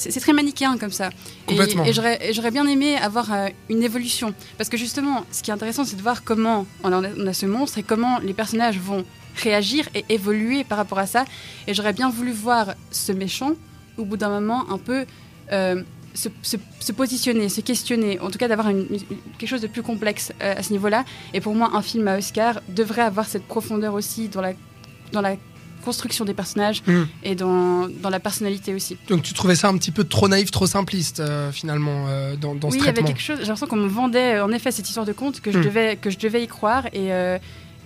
C'est 0.09 0.21
très 0.21 0.33
manichéen 0.33 0.79
comme 0.79 0.91
ça. 0.93 1.09
Et, 1.11 1.13
Complètement. 1.47 1.85
et 1.85 1.93
j'aurais 1.93 2.19
et 2.31 2.33
j'aurais 2.33 2.51
bien 2.51 2.67
aimé 2.67 2.97
avoir 2.97 3.33
euh, 3.33 3.49
une 3.69 3.83
évolution. 3.83 4.33
Parce 4.57 4.71
que 4.71 4.77
justement, 4.77 5.25
ce 5.31 5.43
qui 5.43 5.51
est 5.51 5.55
intéressant, 5.55 5.85
c'est 5.85 5.97
de 5.97 6.03
voir 6.03 6.25
comment 6.25 6.67
on 6.85 6.93
a, 6.93 7.03
on 7.19 7.27
a 7.27 7.33
ce 7.33 7.47
monstre 7.47 7.79
et 7.79 7.83
comment 7.83 8.19
les 8.21 8.33
personnages 8.35 8.79
vont 8.79 9.05
réagir 9.37 9.89
et 9.95 10.05
évoluer 10.09 10.65
par 10.65 10.79
rapport 10.79 10.99
à 10.99 11.07
ça. 11.07 11.25
Et 11.67 11.75
j'aurais 11.75 11.93
bien 11.93 12.09
voulu 12.11 12.33
voir 12.33 12.75
ce 12.91 13.13
méchant, 13.13 13.53
au 13.99 14.05
bout 14.05 14.17
d'un 14.17 14.31
moment, 14.31 14.65
un 14.71 14.79
peu 14.79 15.05
euh, 15.53 15.83
se, 16.15 16.29
se- 16.43 16.57
se 16.81 16.93
positionner, 16.93 17.49
se 17.49 17.61
questionner, 17.61 18.19
en 18.21 18.31
tout 18.31 18.39
cas 18.39 18.49
d'avoir 18.49 18.69
quelque 19.39 19.49
chose 19.49 19.61
de 19.61 19.67
plus 19.69 19.83
complexe 19.83 20.33
euh, 20.43 20.55
à 20.57 20.63
ce 20.63 20.73
niveau-là. 20.73 21.05
Et 21.35 21.41
pour 21.41 21.55
moi, 21.55 21.71
un 21.75 21.83
film 21.83 22.09
à 22.09 22.17
Oscar 22.19 22.61
devrait 22.69 23.03
avoir 23.03 23.27
cette 23.27 23.45
profondeur 23.47 23.95
aussi 23.95 24.29
dans 24.29 24.41
la, 24.41 24.53
dans 25.13 25.21
la 25.21 25.37
construction 25.81 26.25
des 26.25 26.35
personnages 26.35 26.83
Mhm. 26.87 27.09
et 27.25 27.35
dans, 27.35 27.89
dans 27.89 28.11
la 28.11 28.21
personnalité 28.21 28.75
aussi. 28.75 28.97
Donc 29.09 29.23
tu 29.23 29.35
trouvais 29.35 29.55
ça 29.57 29.69
un 29.69 29.77
petit 29.79 29.91
peu 29.91 30.05
trop 30.05 30.29
naïf, 30.29 30.51
trop 30.51 30.67
simpliste 30.67 31.21
euh, 31.21 31.51
finalement 31.53 32.07
euh, 32.09 32.37
dans, 32.37 32.55
dans 32.55 32.69
oui, 32.69 32.79
ce 32.79 32.85
il 32.85 32.87
y 32.87 32.89
avait 32.89 33.03
quelque 33.03 33.21
chose. 33.21 33.39
J'ai 33.41 33.47
l'impression 33.47 33.67
qu'on 33.67 33.77
me 33.77 33.89
vendait 33.89 34.35
euh, 34.37 34.45
en 34.45 34.53
effet 34.53 34.71
cette 34.71 34.87
histoire 34.89 35.07
de 35.07 35.13
conte 35.13 35.41
que 35.41 35.51
je 35.53 35.59
Hmm. 35.59 35.63
devais 35.65 35.97
que 35.97 36.11
je 36.11 36.19
devais 36.19 36.43
y 36.43 36.47
croire 36.47 36.87
et 36.93 37.13
euh, 37.13 37.39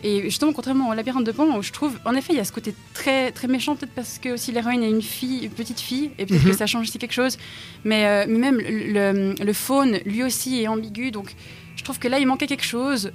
et 0.03 0.23
justement 0.25 0.53
contrairement 0.53 0.91
au 0.91 0.95
labyrinthe 0.95 1.25
de 1.25 1.33
Pan 1.33 1.47
où 1.57 1.63
je 1.63 1.73
trouve 1.73 1.99
en 2.05 2.15
effet 2.15 2.35
il 2.35 2.37
y 2.37 2.41
a 2.41 2.45
ce 2.45 2.53
côté 2.53 2.75
très 2.93 3.31
très 3.33 3.49
méchant 3.49 3.75
peut-être 3.75 3.95
parce 3.95 4.19
que 4.19 4.35
aussi 4.35 4.53
l'héroïne 4.53 4.83
est 4.83 4.91
une 4.91 5.01
fille 5.03 5.45
une 5.45 5.51
petite 5.51 5.81
fille 5.81 6.11
et 6.19 6.27
peut-être 6.27 6.45
Mhm. 6.45 6.51
que 6.51 6.57
ça 6.57 6.67
change 6.67 6.83
aussi 6.89 6.99
quelque 6.99 7.15
chose 7.15 7.39
mais, 7.85 8.27
même 8.27 8.59
le, 8.59 8.93
le, 8.93 9.35
le 9.43 9.53
faune 9.55 9.99
lui 10.05 10.23
aussi 10.23 10.61
est 10.63 10.69
ambigu 10.69 11.11
donc 11.11 11.35
je 11.77 11.83
trouve 11.85 11.99
que 11.99 12.09
là 12.09 12.19
il 12.19 12.27
manquait 12.27 12.47
quelque 12.47 12.65
chose 12.67 13.13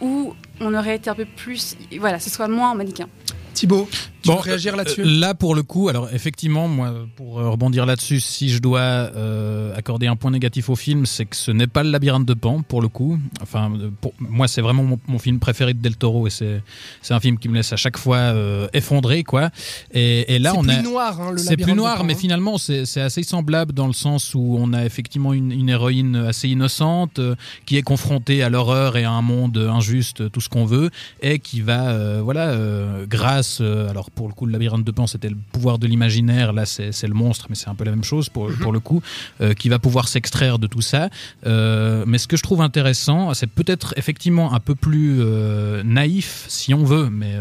où 0.00 0.34
on 0.60 0.72
aurait 0.74 0.96
été 0.96 1.10
un 1.10 1.14
peu 1.14 1.26
plus 1.26 1.76
voilà 1.98 2.18
ce 2.18 2.30
soit 2.30 2.48
moins 2.48 2.74
manichéen 2.74 3.08
Thibaut, 3.52 3.86
tu 4.22 4.28
Bon, 4.28 4.36
veux 4.36 4.40
réagir 4.40 4.76
là-dessus 4.76 5.02
Euh, 5.02 5.18
Là, 5.20 5.34
pour 5.34 5.54
le 5.54 5.62
coup, 5.62 5.88
alors 5.88 6.08
effectivement, 6.12 6.68
moi, 6.68 6.94
pour 7.16 7.38
euh, 7.40 7.50
rebondir 7.50 7.86
là-dessus, 7.86 8.20
si 8.20 8.48
je 8.48 8.58
dois 8.60 8.80
euh, 8.80 9.74
accorder 9.76 10.06
un 10.06 10.16
point 10.16 10.30
négatif 10.30 10.68
au 10.68 10.76
film, 10.76 11.06
c'est 11.06 11.26
que 11.26 11.36
ce 11.36 11.50
n'est 11.50 11.66
pas 11.66 11.82
le 11.82 11.90
labyrinthe 11.90 12.26
de 12.26 12.34
Pan, 12.34 12.62
pour 12.62 12.82
le 12.82 12.88
coup. 12.88 13.18
Enfin, 13.42 13.72
euh, 13.78 13.90
pour 14.00 14.12
moi, 14.20 14.48
c'est 14.48 14.60
vraiment 14.60 14.82
mon, 14.84 14.98
mon 15.08 15.18
film 15.18 15.38
préféré 15.38 15.74
de 15.74 15.80
Del 15.80 15.96
Toro 15.96 16.26
et 16.26 16.30
c'est 16.30 16.62
c'est 17.02 17.14
un 17.14 17.20
film 17.20 17.38
qui 17.38 17.48
me 17.48 17.54
laisse 17.54 17.72
à 17.72 17.76
chaque 17.76 17.96
fois 17.98 18.16
euh, 18.18 18.68
effondré, 18.72 19.24
quoi. 19.24 19.50
Et, 19.92 20.34
et 20.34 20.38
là, 20.38 20.50
C'est 20.52 20.58
on 20.58 20.62
plus 20.62 20.72
a. 20.72 20.82
noir, 20.82 21.20
hein, 21.20 21.32
le 21.32 21.38
C'est 21.38 21.56
plus 21.56 21.74
noir, 21.74 21.98
Pan, 21.98 22.04
mais 22.04 22.14
hein. 22.14 22.18
finalement, 22.18 22.58
c'est 22.58 22.84
c'est 22.86 23.00
assez 23.00 23.22
semblable 23.22 23.72
dans 23.72 23.86
le 23.86 23.92
sens 23.92 24.34
où 24.34 24.56
on 24.58 24.72
a 24.72 24.84
effectivement 24.84 25.32
une, 25.32 25.52
une 25.52 25.68
héroïne 25.68 26.16
assez 26.16 26.48
innocente 26.48 27.18
euh, 27.18 27.34
qui 27.66 27.76
est 27.76 27.82
confrontée 27.82 28.42
à 28.42 28.48
l'horreur 28.48 28.96
et 28.96 29.04
à 29.04 29.10
un 29.10 29.22
monde 29.22 29.56
injuste, 29.58 30.30
tout 30.30 30.40
ce 30.40 30.48
qu'on 30.48 30.64
veut, 30.64 30.90
et 31.22 31.38
qui 31.38 31.60
va, 31.60 31.90
euh, 31.90 32.20
voilà, 32.22 32.48
euh, 32.50 33.06
grâce, 33.08 33.58
euh, 33.60 33.88
alors 33.88 34.09
Alors 34.10 34.16
pour 34.16 34.28
le 34.28 34.34
coup, 34.34 34.46
le 34.46 34.52
labyrinthe 34.52 34.84
de 34.84 34.90
Pan, 34.90 35.06
c'était 35.06 35.28
le 35.28 35.36
pouvoir 35.52 35.78
de 35.78 35.86
l'imaginaire. 35.86 36.52
Là, 36.52 36.66
c'est 36.66 37.06
le 37.06 37.14
monstre, 37.14 37.46
mais 37.48 37.54
c'est 37.54 37.68
un 37.68 37.74
peu 37.74 37.84
la 37.84 37.90
même 37.90 38.04
chose 38.04 38.28
pour, 38.28 38.50
pour 38.60 38.72
le 38.72 38.80
coup, 38.80 39.02
euh, 39.40 39.54
qui 39.54 39.68
va 39.68 39.78
pouvoir 39.78 40.08
s'extraire 40.08 40.58
de 40.58 40.66
tout 40.66 40.80
ça. 40.80 41.10
Euh, 41.46 42.04
mais 42.06 42.18
ce 42.18 42.26
que 42.26 42.36
je 42.36 42.42
trouve 42.42 42.60
intéressant, 42.62 43.32
c'est 43.34 43.46
peut-être 43.46 43.94
effectivement 43.96 44.52
un 44.54 44.60
peu 44.60 44.74
plus 44.74 45.18
euh, 45.20 45.82
naïf, 45.84 46.44
si 46.48 46.74
on 46.74 46.84
veut, 46.84 47.08
mais 47.10 47.34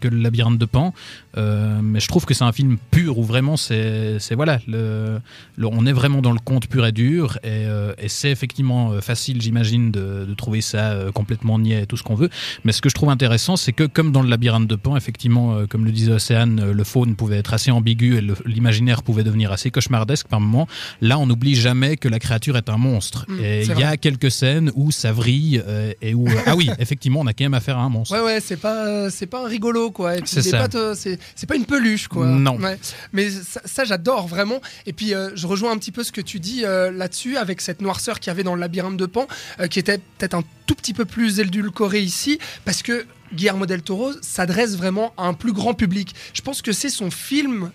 que 0.00 0.08
le 0.08 0.18
labyrinthe 0.18 0.58
de 0.58 0.64
Pan. 0.66 0.92
Mais 1.36 2.00
je 2.00 2.08
trouve 2.08 2.24
que 2.26 2.34
c'est 2.34 2.44
un 2.44 2.52
film 2.52 2.76
pur 2.90 3.18
où 3.18 3.24
vraiment 3.24 3.56
c'est 3.56 4.18
voilà, 4.34 4.58
le, 4.66 5.20
le- 5.56 5.66
on 5.66 5.86
est 5.86 5.92
vraiment 5.92 6.20
dans 6.22 6.32
le 6.32 6.40
conte 6.40 6.66
pur 6.66 6.84
et 6.86 6.92
dur, 6.92 7.38
et, 7.44 7.64
et 7.98 8.08
c'est 8.08 8.30
effectivement 8.30 9.00
facile, 9.00 9.40
j'imagine, 9.40 9.90
de, 9.90 10.24
de 10.28 10.34
trouver 10.34 10.60
ça 10.60 10.96
complètement 11.14 11.58
niais 11.58 11.82
et 11.82 11.86
tout 11.86 11.96
ce 11.96 12.02
qu'on 12.02 12.14
veut. 12.14 12.30
Mais 12.64 12.72
ce 12.72 12.80
que 12.82 12.88
je 12.88 12.94
trouve 12.94 13.10
intéressant, 13.10 13.56
c'est 13.56 13.72
que 13.72 13.84
comme 13.84 14.12
dans 14.12 14.22
le 14.22 14.28
labyrinthe 14.28 14.66
de 14.66 14.76
Pan, 14.76 14.96
effectivement, 14.96 15.47
euh, 15.54 15.66
comme 15.66 15.84
le 15.84 15.92
disait 15.92 16.12
Océane, 16.12 16.60
euh, 16.60 16.72
le 16.72 16.84
faune 16.84 17.16
pouvait 17.16 17.38
être 17.38 17.54
assez 17.54 17.70
ambigu 17.70 18.16
et 18.16 18.26
l'imaginaire 18.46 19.02
pouvait 19.02 19.24
devenir 19.24 19.52
assez 19.52 19.70
cauchemardesque 19.70 20.28
par 20.28 20.40
moment. 20.40 20.66
Là, 21.00 21.18
on 21.18 21.26
n'oublie 21.26 21.54
jamais 21.54 21.96
que 21.96 22.08
la 22.08 22.18
créature 22.18 22.56
est 22.56 22.68
un 22.68 22.76
monstre. 22.76 23.26
Mm, 23.28 23.44
et 23.44 23.62
il 23.64 23.78
y 23.78 23.84
a 23.84 23.96
quelques 23.96 24.30
scènes 24.30 24.70
où 24.74 24.90
ça 24.90 25.12
vrille 25.12 25.62
euh, 25.66 25.92
et 26.02 26.14
où 26.14 26.26
ah 26.46 26.56
oui, 26.56 26.70
effectivement, 26.78 27.20
on 27.20 27.26
a 27.26 27.32
quand 27.32 27.44
même 27.44 27.54
affaire 27.54 27.78
à 27.78 27.82
un 27.82 27.88
monstre. 27.88 28.14
Ouais, 28.14 28.24
ouais, 28.24 28.40
c'est 28.40 28.56
pas, 28.56 29.10
c'est 29.10 29.26
pas 29.26 29.44
un 29.44 29.48
rigolo, 29.48 29.90
quoi. 29.90 30.14
C'est 30.24 30.50
pas 30.50 30.68
c'est 30.94 31.18
c'est 31.34 31.46
pas 31.46 31.56
une 31.56 31.66
peluche, 31.66 32.08
quoi. 32.08 32.26
Non. 32.26 32.56
Ouais. 32.56 32.78
Mais 33.12 33.30
ça, 33.30 33.60
ça, 33.64 33.84
j'adore 33.84 34.26
vraiment. 34.26 34.60
Et 34.86 34.92
puis, 34.92 35.14
euh, 35.14 35.30
je 35.34 35.46
rejoins 35.46 35.72
un 35.72 35.78
petit 35.78 35.92
peu 35.92 36.02
ce 36.02 36.12
que 36.12 36.20
tu 36.20 36.40
dis 36.40 36.64
euh, 36.64 36.90
là-dessus, 36.90 37.36
avec 37.36 37.60
cette 37.60 37.80
noirceur 37.80 38.20
qu'il 38.20 38.30
y 38.30 38.32
avait 38.32 38.42
dans 38.42 38.54
le 38.54 38.60
labyrinthe 38.60 38.96
de 38.96 39.06
Pan, 39.06 39.26
euh, 39.60 39.66
qui 39.66 39.78
était 39.78 39.98
peut-être 39.98 40.34
un 40.34 40.44
tout 40.66 40.74
petit 40.74 40.92
peu 40.92 41.04
plus 41.04 41.40
édulcorée 41.40 42.00
ici, 42.00 42.38
parce 42.64 42.82
que 42.82 43.06
Guillermo 43.32 43.66
del 43.66 43.82
Toro 43.82 44.12
s'adresse 44.20 44.76
vraiment 44.76 45.12
à 45.16 45.24
un 45.24 45.34
plus 45.34 45.52
grand 45.52 45.74
public. 45.74 46.14
Je 46.32 46.42
pense 46.42 46.62
que 46.62 46.72
c'est 46.72 46.90
son 46.90 47.10
film 47.10 47.70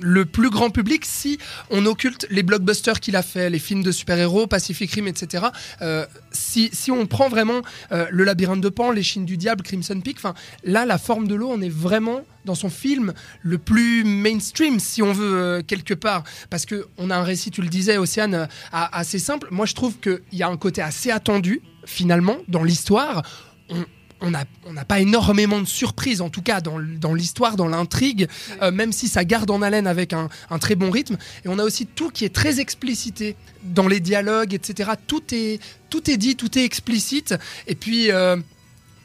le 0.00 0.24
plus 0.24 0.50
grand 0.50 0.70
public 0.70 1.04
si 1.04 1.38
on 1.70 1.86
occulte 1.86 2.26
les 2.30 2.42
blockbusters 2.42 3.00
qu'il 3.00 3.16
a 3.16 3.22
fait, 3.22 3.50
les 3.50 3.58
films 3.58 3.82
de 3.82 3.92
super-héros, 3.92 4.46
Pacific 4.46 4.90
Rim, 4.92 5.06
etc. 5.06 5.46
Euh, 5.82 6.06
si, 6.32 6.70
on 6.90 7.06
prend 7.06 7.28
vraiment 7.28 7.62
euh, 7.92 8.06
le 8.10 8.24
labyrinthe 8.24 8.60
de 8.60 8.68
Pan, 8.68 8.90
les 8.90 9.02
Chines 9.02 9.24
du 9.24 9.36
diable, 9.36 9.62
Crimson 9.62 10.00
Peak, 10.00 10.18
là 10.62 10.86
la 10.86 10.98
forme 10.98 11.26
de 11.28 11.34
l'eau, 11.34 11.50
on 11.50 11.60
est 11.60 11.72
vraiment 11.72 12.22
dans 12.44 12.54
son 12.54 12.68
film 12.68 13.14
le 13.42 13.56
plus 13.56 14.04
mainstream 14.04 14.78
si 14.78 15.02
on 15.02 15.12
veut 15.12 15.36
euh, 15.36 15.62
quelque 15.62 15.94
part 15.94 16.24
parce 16.50 16.66
que 16.66 16.86
on 16.98 17.10
a 17.10 17.16
un 17.16 17.22
récit, 17.22 17.50
tu 17.50 17.62
le 17.62 17.68
disais, 17.68 17.96
Océane, 17.96 18.48
assez 18.72 19.18
simple. 19.18 19.48
Moi 19.50 19.66
je 19.66 19.74
trouve 19.74 19.98
qu'il 19.98 20.20
y 20.32 20.42
a 20.42 20.48
un 20.48 20.56
côté 20.56 20.82
assez 20.82 21.10
attendu 21.10 21.62
finalement 21.86 22.36
dans 22.48 22.62
l'histoire. 22.62 23.22
On, 23.70 23.84
on 24.24 24.30
n'a 24.30 24.44
on 24.66 24.74
pas 24.84 25.00
énormément 25.00 25.60
de 25.60 25.66
surprises, 25.66 26.20
en 26.20 26.30
tout 26.30 26.42
cas 26.42 26.60
dans, 26.60 26.78
l'histoire, 27.14 27.56
dans 27.56 27.68
l'intrigue, 27.68 28.28
euh, 28.62 28.70
même 28.70 28.92
si 28.92 29.08
ça 29.08 29.24
garde 29.24 29.50
en 29.50 29.62
haleine 29.62 29.86
avec 29.86 30.12
un, 30.12 30.28
un 30.50 30.58
très 30.58 30.74
bon 30.74 30.90
rythme. 30.90 31.16
Et 31.44 31.48
on 31.48 31.58
a 31.58 31.64
aussi 31.64 31.86
tout 31.86 32.10
qui 32.10 32.24
est 32.24 32.34
très 32.34 32.60
explicité 32.60 33.36
dans 33.62 33.88
les 33.88 34.00
dialogues, 34.00 34.54
etc. 34.54 34.90
Tout 35.06 35.22
est, 35.32 35.60
tout 35.90 36.10
est 36.10 36.16
dit, 36.16 36.36
tout 36.36 36.58
est 36.58 36.64
explicite. 36.64 37.34
Et 37.66 37.74
puis. 37.74 38.10
euh, 38.10 38.36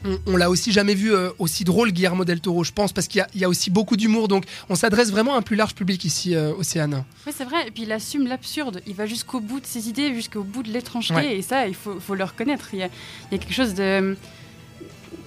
on, 0.02 0.18
on 0.32 0.36
l'a 0.38 0.48
aussi 0.48 0.72
jamais 0.72 0.94
vu 0.94 1.12
euh, 1.12 1.28
aussi 1.38 1.62
drôle 1.62 1.92
Guillermo 1.92 2.24
del 2.24 2.40
Toro, 2.40 2.64
je 2.64 2.72
pense, 2.72 2.90
parce 2.90 3.06
qu'il 3.06 3.18
y 3.18 3.20
a- 3.20 3.28
il 3.34 3.40
y, 3.42 3.44
a 3.44 3.50
aussi 3.50 3.68
beaucoup 3.68 3.98
d'humour. 3.98 4.28
Donc, 4.28 4.44
on 4.70 4.74
s'adresse 4.74 5.10
vraiment 5.10 5.34
à 5.34 5.36
un 5.36 5.42
plus 5.42 5.56
large 5.56 5.74
public 5.74 6.02
ici, 6.06 6.34
euh, 6.34 6.54
Océane. 6.54 7.04
Oui, 7.26 7.32
c'est 7.36 7.44
vrai. 7.44 7.68
Et 7.68 7.70
puis 7.70 7.82
il 7.82 7.92
assume 7.92 8.26
l'absurde. 8.26 8.80
Il 8.86 8.94
va 8.94 9.04
jusqu'au 9.04 9.40
bout 9.40 9.60
de 9.60 9.66
ses 9.66 9.90
idées, 9.90 10.14
jusqu'au 10.14 10.42
bout 10.42 10.62
de 10.62 10.70
l'étrangeté. 10.72 11.14
Ouais. 11.16 11.36
Et 11.36 11.42
ça, 11.42 11.66
il 11.68 11.74
faut, 11.74 12.00
faut 12.00 12.14
le 12.14 12.24
reconnaître. 12.24 12.70
Il 12.72 12.78
y, 12.78 12.82
a, 12.82 12.86
il 13.30 13.32
y 13.32 13.34
a 13.34 13.38
quelque 13.44 13.52
chose 13.52 13.74
de. 13.74 14.16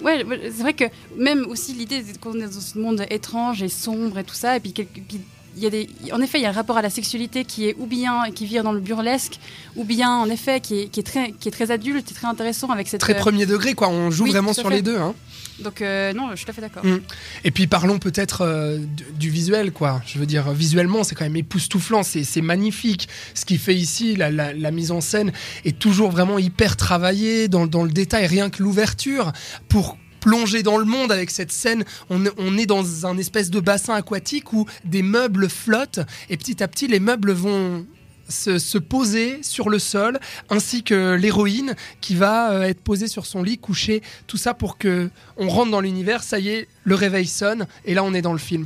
Ouais, 0.02 0.24
c'est 0.44 0.62
vrai 0.62 0.74
que 0.74 0.84
même 1.16 1.46
aussi 1.46 1.72
l'idée 1.72 2.02
qu'on 2.20 2.34
est 2.34 2.54
dans 2.54 2.60
ce 2.60 2.78
monde 2.78 3.06
étrange 3.10 3.62
et 3.62 3.68
sombre 3.68 4.18
et 4.18 4.24
tout 4.24 4.34
ça. 4.34 4.56
Et 4.56 4.60
puis, 4.60 4.72
puis 4.72 5.20
y 5.62 5.66
a 5.66 5.70
des, 5.70 5.88
en 6.12 6.20
effet, 6.20 6.38
il 6.38 6.42
y 6.42 6.46
a 6.46 6.50
un 6.50 6.52
rapport 6.52 6.76
à 6.76 6.82
la 6.82 6.90
sexualité 6.90 7.44
qui 7.44 7.68
est 7.68 7.76
ou 7.78 7.86
bien 7.86 8.30
qui 8.34 8.46
vire 8.46 8.64
dans 8.64 8.72
le 8.72 8.80
burlesque, 8.80 9.38
ou 9.76 9.84
bien 9.84 10.10
en 10.10 10.28
effet 10.28 10.60
qui 10.60 10.80
est, 10.80 10.86
qui 10.88 11.00
est 11.00 11.04
très, 11.04 11.32
qui 11.32 11.48
est 11.48 11.52
très 11.52 11.70
adulte 11.70 12.10
et 12.10 12.14
très 12.14 12.26
intéressant 12.26 12.68
avec 12.70 12.88
cette. 12.88 13.00
Très 13.00 13.14
euh, 13.14 13.18
premier 13.18 13.46
degré, 13.46 13.74
quoi. 13.74 13.88
On 13.88 14.10
joue 14.10 14.24
oui, 14.24 14.30
vraiment 14.30 14.52
sur 14.52 14.68
fait. 14.68 14.76
les 14.76 14.82
deux. 14.82 14.98
Hein. 14.98 15.14
Donc 15.60 15.82
euh, 15.82 16.12
non, 16.12 16.30
je 16.32 16.36
suis 16.36 16.44
tout 16.46 16.50
à 16.50 16.54
fait 16.54 16.60
d'accord. 16.62 16.84
Mm. 16.84 16.98
Et 17.44 17.50
puis 17.52 17.66
parlons 17.68 17.98
peut-être 18.00 18.40
euh, 18.42 18.78
du, 18.78 19.04
du 19.18 19.30
visuel, 19.30 19.70
quoi. 19.72 20.02
Je 20.06 20.18
veux 20.18 20.26
dire, 20.26 20.50
visuellement, 20.52 21.04
c'est 21.04 21.14
quand 21.14 21.24
même 21.24 21.36
époustouflant, 21.36 22.02
c'est 22.02 22.40
magnifique. 22.40 23.08
Ce 23.34 23.44
qu'il 23.44 23.58
fait 23.58 23.74
ici, 23.76 24.16
la, 24.16 24.30
la- 24.30 24.52
la 24.52 24.70
mise 24.72 24.90
en 24.90 25.00
scène 25.00 25.32
est 25.64 25.78
toujours 25.78 26.10
vraiment 26.10 26.38
hyper 26.38 26.76
travaillée 26.76 27.46
dans, 27.48 27.66
dans 27.68 27.84
le 27.84 27.90
détail, 27.90 28.26
rien 28.26 28.50
que 28.50 28.62
l'ouverture 28.62 29.32
pour 29.68 29.96
plonger 30.24 30.62
dans 30.62 30.78
le 30.78 30.86
monde 30.86 31.12
avec 31.12 31.30
cette 31.30 31.52
scène. 31.52 31.84
On, 32.08 32.24
est- 32.56 32.64
dans 32.66 33.04
un 33.04 33.18
espèce 33.18 33.50
de 33.50 33.60
bassin 33.60 33.94
aquatique 33.94 34.54
où 34.54 34.66
des 34.86 35.02
meubles 35.02 35.50
flottent 35.50 36.00
et 36.30 36.38
petit 36.38 36.62
à 36.62 36.66
petit, 36.68 36.86
les 36.86 36.98
meubles 36.98 37.32
vont 37.32 37.84
se, 38.26 38.58
se 38.58 38.78
poser 38.78 39.42
sur 39.42 39.68
le 39.68 39.78
sol, 39.78 40.18
ainsi 40.48 40.82
que 40.82 41.12
l'héroïne 41.14 41.74
qui 42.00 42.14
va 42.14 42.52
euh, 42.52 42.62
être 42.62 42.80
posée 42.80 43.06
sur 43.06 43.26
son 43.26 43.42
lit, 43.42 43.58
couchée, 43.58 44.00
tout 44.26 44.38
ça 44.38 44.54
pour 44.54 44.78
que 44.78 45.10
on 45.36 45.48
rentre 45.50 45.70
dans 45.70 45.82
l'univers. 45.82 46.22
Ça 46.22 46.38
y 46.38 46.48
est, 46.48 46.68
le 46.84 46.94
réveil 46.94 47.26
sonne 47.26 47.66
et 47.84 47.92
là 47.92 48.02
on 48.02 48.14
est 48.14 48.22
dans 48.22 48.32
le 48.32 48.38
film. 48.38 48.64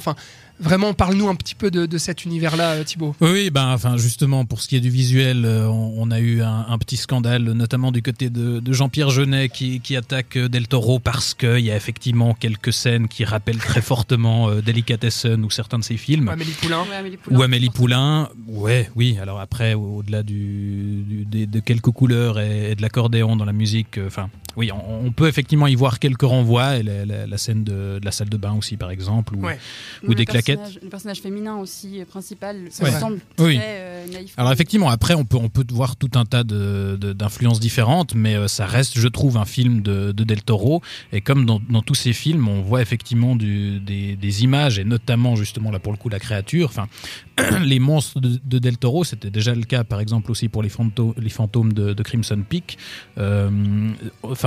Vraiment, 0.61 0.95
parle-nous 0.95 1.29
un 1.29 1.35
petit 1.35 1.55
peu 1.55 1.71
de, 1.71 1.87
de 1.87 1.99
cet 1.99 2.25
univers-là, 2.25 2.73
euh, 2.73 2.85
Thibaut. 2.85 3.15
Oui, 3.21 3.51
ben, 3.51 3.69
enfin, 3.73 3.97
justement, 3.97 4.45
pour 4.45 4.61
ce 4.61 4.69
qui 4.69 4.77
est 4.77 4.81
du 4.81 4.91
visuel, 4.91 5.45
euh, 5.45 5.67
on, 5.69 5.95
on 5.99 6.11
a 6.11 6.21
eu 6.21 6.43
un, 6.43 6.67
un 6.69 6.79
petit 6.79 6.97
scandale, 6.97 7.43
notamment 7.45 7.93
du 7.93 8.03
côté 8.03 8.31
de, 8.31 8.61
de 8.61 8.73
Jean-Pierre 8.73 9.11
Jeunet 9.11 9.49
qui, 9.49 9.81
qui 9.81 9.97
attaque 9.97 10.37
euh, 10.37 10.49
Del 10.49 10.69
Toro 10.69 10.99
parce 10.99 11.35
qu'il 11.35 11.61
y 11.61 11.71
a 11.71 11.77
effectivement 11.77 12.35
quelques 12.35 12.73
scènes 12.73 13.09
qui 13.09 13.25
rappellent 13.25 13.59
très 13.59 13.83
fortement 13.83 14.49
euh, 14.51 14.61
Delicatessen 14.63 15.45
ou 15.45 15.51
certains 15.51 15.79
de 15.79 15.85
ses 15.85 15.97
films. 15.97 16.29
Amélie 16.29 16.53
Poulain. 16.53 16.83
Ouais, 16.89 16.97
Amélie 16.97 17.17
Poulain. 17.17 17.39
Ou 17.39 17.43
Amélie 17.43 17.71
Poulain, 17.71 18.29
ouais, 18.49 18.91
oui. 18.97 19.17
Alors 19.21 19.41
après, 19.41 19.75
au- 19.75 19.99
au-delà 19.99 20.23
du, 20.23 21.03
du- 21.07 21.25
des- 21.25 21.47
de 21.47 21.61
quelques 21.61 21.91
couleurs 21.91 22.39
et, 22.39 22.73
et 22.73 22.75
de 22.75 22.83
l'accordéon 22.83 23.37
dans 23.37 23.45
la 23.45 23.53
musique, 23.53 23.99
euh, 23.99 24.07
enfin, 24.07 24.29
oui, 24.59 24.71
on, 24.73 25.07
on 25.07 25.13
peut 25.13 25.29
effectivement 25.29 25.67
y 25.69 25.75
voir 25.77 25.99
quelques 25.99 26.23
renvois. 26.23 26.83
La, 26.83 27.07
la- 27.07 27.27
la 27.27 27.39
scène 27.39 27.65
de, 27.65 27.99
de 27.99 28.05
la 28.05 28.11
salle 28.11 28.29
de 28.29 28.37
bain 28.37 28.53
aussi, 28.53 28.77
par 28.77 28.91
exemple. 28.91 29.35
Ou, 29.37 29.45
Ouais. 29.47 29.59
ou 30.07 30.15
des 30.15 30.27
claquettes. 30.27 30.59
Le 30.83 30.89
personnage 30.91 31.21
féminin 31.21 31.57
aussi 31.57 32.01
euh, 32.01 32.05
principal, 32.05 32.57
ça 32.71 32.85
Ouais. 32.85 32.93
me 32.93 32.99
semble 33.01 33.19
Oui. 33.39 33.57
très 33.57 33.65
euh, 33.67 34.07
naïf. 34.13 34.35
Alors 34.37 34.53
effectivement, 34.53 34.91
après, 34.91 35.15
on 35.15 35.25
peut, 35.25 35.37
on 35.37 35.49
peut 35.49 35.65
voir 35.73 35.97
tout 35.97 36.11
un 36.17 36.25
tas 36.25 36.45
de- 36.45 36.99
de- 37.01 37.13
d'influences 37.13 37.61
différentes, 37.61 38.15
mais 38.15 38.35
euh, 38.35 38.49
ça 38.49 38.67
reste, 38.67 38.99
je 38.99 39.09
trouve, 39.09 39.37
un 39.37 39.45
film 39.45 39.81
de, 39.81 40.13
de 40.13 40.25
Del 40.25 40.43
Toro. 40.43 40.83
Et 41.13 41.21
comme 41.21 41.47
dans, 41.47 41.61
dans 41.71 41.83
tous 41.83 41.95
ces 41.95 42.13
films, 42.13 42.49
on 42.49 42.61
voit 42.61 42.83
effectivement 42.83 43.37
du- 43.37 43.79
des, 43.81 44.17
des 44.17 44.43
images, 44.45 44.79
et 44.81 44.85
notamment 44.85 45.37
justement 45.37 45.71
là 45.71 45.79
pour 45.79 45.93
le 45.93 45.99
coup 45.99 46.09
la 46.09 46.19
créature. 46.19 46.69
Enfin, 46.69 46.89
les 47.63 47.79
monstres 47.79 48.21
de, 48.21 48.41
de 48.45 48.59
Del 48.59 48.77
Toro, 48.77 49.05
c'était 49.05 49.31
déjà 49.31 49.55
le 49.55 49.63
cas, 49.63 49.85
par 49.85 50.01
exemple 50.01 50.31
aussi 50.33 50.49
pour 50.49 50.63
les, 50.63 50.69
fanto- 50.71 51.15
les 51.17 51.29
fantômes 51.31 51.73
de, 51.73 51.93
de 51.93 52.03
Crimson 52.03 52.43
Peak. 52.49 52.77
Euh, 53.19 53.51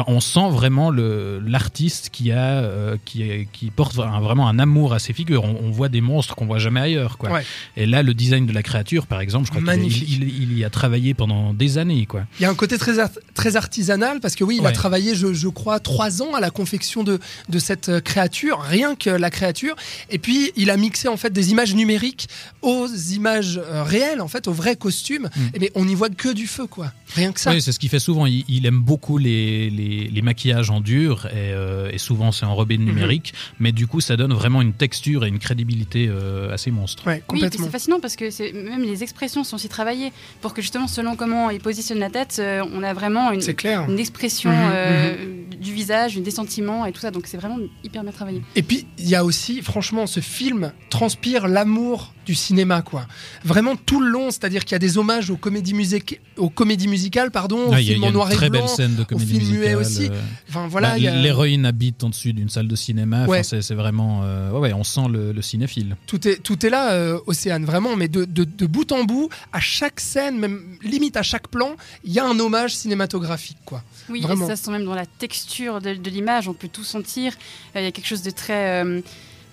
enfin, 0.02 0.12
on 0.14 0.20
sent 0.20 0.50
vraiment 0.52 0.92
l'artiste 0.92 2.10
qui 2.12 2.32
a, 2.32 2.60
euh, 2.60 2.98
qui, 3.06 3.72
porte 3.76 3.98
un- 4.00 4.20
vraiment 4.20 4.48
un 4.48 4.60
amour 4.60 4.94
à 4.94 5.00
ses 5.00 5.14
figures. 5.14 5.44
On, 5.44 5.58
on 5.64 5.72
voit 5.72 5.90
des 5.90 6.02
monstres 6.02 6.36
qu'on 6.36 6.46
voit 6.46 6.60
jamais 6.60 6.80
ailleurs, 6.82 7.18
quoi. 7.18 7.32
Ouais. 7.32 7.46
Et 7.78 7.86
là, 7.86 8.04
le 8.04 8.14
design 8.14 8.46
de 8.46 8.54
la 8.54 8.64
créature, 8.64 9.08
par 9.08 9.22
exemple, 9.22 9.46
je 9.48 9.52
crois 9.60 9.74
qu'il 9.76 9.84
il, 9.86 10.24
il- 10.24 10.52
il 10.52 10.58
y 10.58 10.64
a 10.66 10.70
travaillé 10.70 11.14
pendant 11.14 11.54
des 11.54 11.78
années, 11.78 12.06
quoi. 12.06 12.24
Il 12.40 12.44
y 12.44 12.46
a 12.46 12.50
un 12.50 12.56
côté 12.56 12.78
très, 12.78 13.00
art- 13.00 13.10
très 13.34 13.56
artisanal 13.56 14.20
parce 14.20 14.36
que 14.36 14.44
oui, 14.44 14.58
il 14.60 14.66
a 14.66 14.72
travaillé, 14.72 15.16
je, 15.16 15.34
je 15.34 15.48
crois, 15.48 15.80
trois 15.80 16.22
ans 16.22 16.34
à 16.36 16.40
la 16.40 16.50
confection 16.52 17.04
de, 17.04 17.20
de 17.50 17.60
cette 17.60 17.90
euh, 17.90 18.00
créature, 18.02 18.60
rien 18.62 18.96
que 18.96 19.10
la 19.10 19.30
créature. 19.30 19.76
Et 20.10 20.18
puis, 20.20 20.52
il 20.56 20.70
a 20.70 20.78
mixé 20.78 21.08
en 21.08 21.18
fait 21.18 21.32
des 21.32 21.52
images 21.52 21.74
numériques 21.76 22.28
aux 22.62 22.88
images 22.88 23.58
euh, 23.64 23.84
réelles, 23.84 24.22
en 24.22 24.28
fait, 24.28 24.48
aux 24.48 24.54
vrais 24.54 24.76
costumes. 24.76 25.30
Mm. 25.36 25.40
Mais 25.60 25.72
on 25.76 25.86
n'y 25.86 25.96
voit 25.96 26.10
que 26.10 26.30
du 26.34 26.48
feu, 26.48 26.68
quoi. 26.68 26.92
Rien 27.16 27.32
que 27.32 27.40
ça. 27.40 27.52
Oui, 27.52 27.62
c'est 27.62 27.72
ce 27.72 27.80
qu'il 27.80 27.90
fait 27.90 28.00
souvent. 28.00 28.26
Il, 28.26 28.44
il 28.48 28.66
aime 28.66 28.80
beaucoup 28.82 29.18
les, 29.18 29.70
les, 29.70 29.91
les 30.12 30.22
maquillages 30.22 30.70
en 30.70 30.82
dur 30.82 31.28
et, 31.28 31.52
euh, 31.54 31.90
et 31.92 31.98
souvent 31.98 32.32
c'est 32.32 32.46
enrobé 32.46 32.78
Mhm. 32.78 32.86
de 32.86 32.92
numérique, 32.92 33.34
mais 33.60 33.72
du 33.72 33.88
coup 33.88 34.02
ça 34.02 34.18
donne 34.18 34.34
vraiment 34.34 34.62
une 34.62 34.74
texture 34.74 35.26
et 35.26 35.28
une 35.28 35.40
crédibilité 35.40 36.08
euh, 36.10 36.54
assez 36.54 36.72
monstre. 36.72 37.06
Ouais, 37.08 37.22
Oui, 37.32 37.42
c'est 37.52 37.70
fascinant 37.70 38.00
parce 38.00 38.16
que 38.16 38.30
c'est- 38.30 38.54
même 38.54 38.84
les 38.84 39.04
expressions 39.04 39.44
sont 39.44 39.56
aussi 39.56 39.70
travaillées 39.70 40.12
pour 40.42 40.54
que 40.54 40.62
justement, 40.62 40.88
selon 40.88 41.16
comment 41.16 41.50
il 41.50 41.60
positionne 41.60 42.00
la 42.00 42.10
tête, 42.10 42.38
euh, 42.40 42.64
on 42.74 42.84
a 42.84 42.94
vraiment 42.94 43.32
une, 43.32 43.42
C'est 43.42 43.54
clair. 43.56 43.86
une 43.90 44.00
expression 44.00 44.50
Mhm, 44.52 44.72
euh, 44.74 45.16
du 45.60 45.74
visage, 45.74 46.18
des 46.18 46.32
sentiments 46.32 46.86
et 46.86 46.92
tout 46.92 47.00
ça. 47.02 47.12
Donc 47.12 47.28
c'est 47.28 47.38
vraiment 47.38 47.58
hyper 47.84 48.04
bien 48.04 48.12
travaillé. 48.12 48.42
Et 48.56 48.64
puis, 48.64 48.86
il 48.98 49.08
y 49.10 49.16
a 49.16 49.24
aussi, 49.26 49.62
franchement, 49.62 50.08
ce 50.08 50.20
film 50.20 50.72
transpire 50.90 51.48
l'amour 51.48 52.14
du 52.26 52.36
cinéma, 52.36 52.82
quoi. 52.82 53.08
Vraiment 53.44 53.76
tout 53.76 54.00
le 54.00 54.10
long, 54.10 54.30
c'est-à-dire 54.32 54.64
qu'il 54.64 54.74
y 54.74 54.76
a 54.76 54.80
des 54.80 54.98
hommages 54.98 55.30
aux 55.32 55.38
comédies, 55.38 55.74
music- 55.74 56.20
aux 56.38 56.50
comédies 56.50 56.88
musicales, 56.88 57.32
pardon, 57.32 57.68
aux 57.70 57.74
Ah, 57.74 57.82
il 57.82 57.88
y 57.88 57.90
a, 57.90 57.94
films 57.94 57.98
il 57.98 58.02
y 58.02 58.04
a 58.04 58.06
en 58.06 58.10
une 58.10 58.14
noir 58.14 58.32
et 58.32 58.36
très 58.36 58.50
blanc. 58.50 58.60
belle 58.62 58.70
scène 58.70 58.96
de 58.96 59.04
comédie 59.04 59.40
film 59.40 59.52
muet 59.58 59.76
musicale. 59.76 59.78
aussi. 59.78 60.06
euh, 60.12 60.22
Enfin, 60.50 60.68
voilà, 60.68 60.90
bah, 60.90 60.96
a- 61.12 61.22
L'héroïne 61.22 61.66
habite 61.66 62.04
en 62.04 62.10
dessus 62.10 62.34
d'une 62.34 62.50
salle 62.50 62.68
de 62.68 62.76
cinéma. 62.76 63.26
Ouais. 63.26 63.44
c'est 63.44 63.62
c'est 63.62 63.74
vraiment, 63.76 64.22
euh, 64.24 64.52
ouais, 64.52 64.60
ouais, 64.60 64.74
on 64.74 64.84
sent 64.84 65.08
le, 65.12 65.32
le 65.32 65.42
cinéphile. 65.42 65.96
tout 66.08 66.28
est, 66.28 66.38
tout 66.44 66.64
est 66.66 66.70
là, 66.70 66.92
euh, 66.94 67.20
Océane, 67.28 67.66
vraiment, 67.66 67.96
mais 67.96 68.08
de, 68.08 68.26
de- 68.26 68.44
de 68.46 68.66
bout 68.66 68.92
en 68.92 69.04
bout, 69.04 69.30
à 69.52 69.60
chaque 69.60 70.00
scène, 70.00 70.38
même 70.38 70.62
limite 70.84 71.18
à 71.18 71.24
chaque 71.24 71.48
plan, 71.48 71.72
il 72.04 72.12
y 72.14 72.20
a 72.20 72.26
un 72.28 72.40
hommage 72.40 72.76
cinématographique, 72.76 73.58
quoi. 73.66 73.84
Oui, 74.10 74.22
Vraiment. 74.22 74.46
et 74.46 74.50
ça 74.50 74.56
se 74.56 74.66
sent 74.66 74.72
même 74.72 74.86
dans 74.86 74.96
la 74.96 75.06
texture 75.06 75.82
de, 75.82 75.94
de 75.96 76.10
l'image, 76.10 76.48
on 76.48 76.54
peut 76.54 76.68
tout 76.68 76.84
sentir. 76.84 77.34
Euh, 77.76 77.80
Il 77.82 77.84
y 77.84 77.88
a 77.88 77.92
quelque 77.92 78.08
chose 78.08 78.22
de 78.22 78.32
très. 78.32 78.84
euh, 78.84 79.02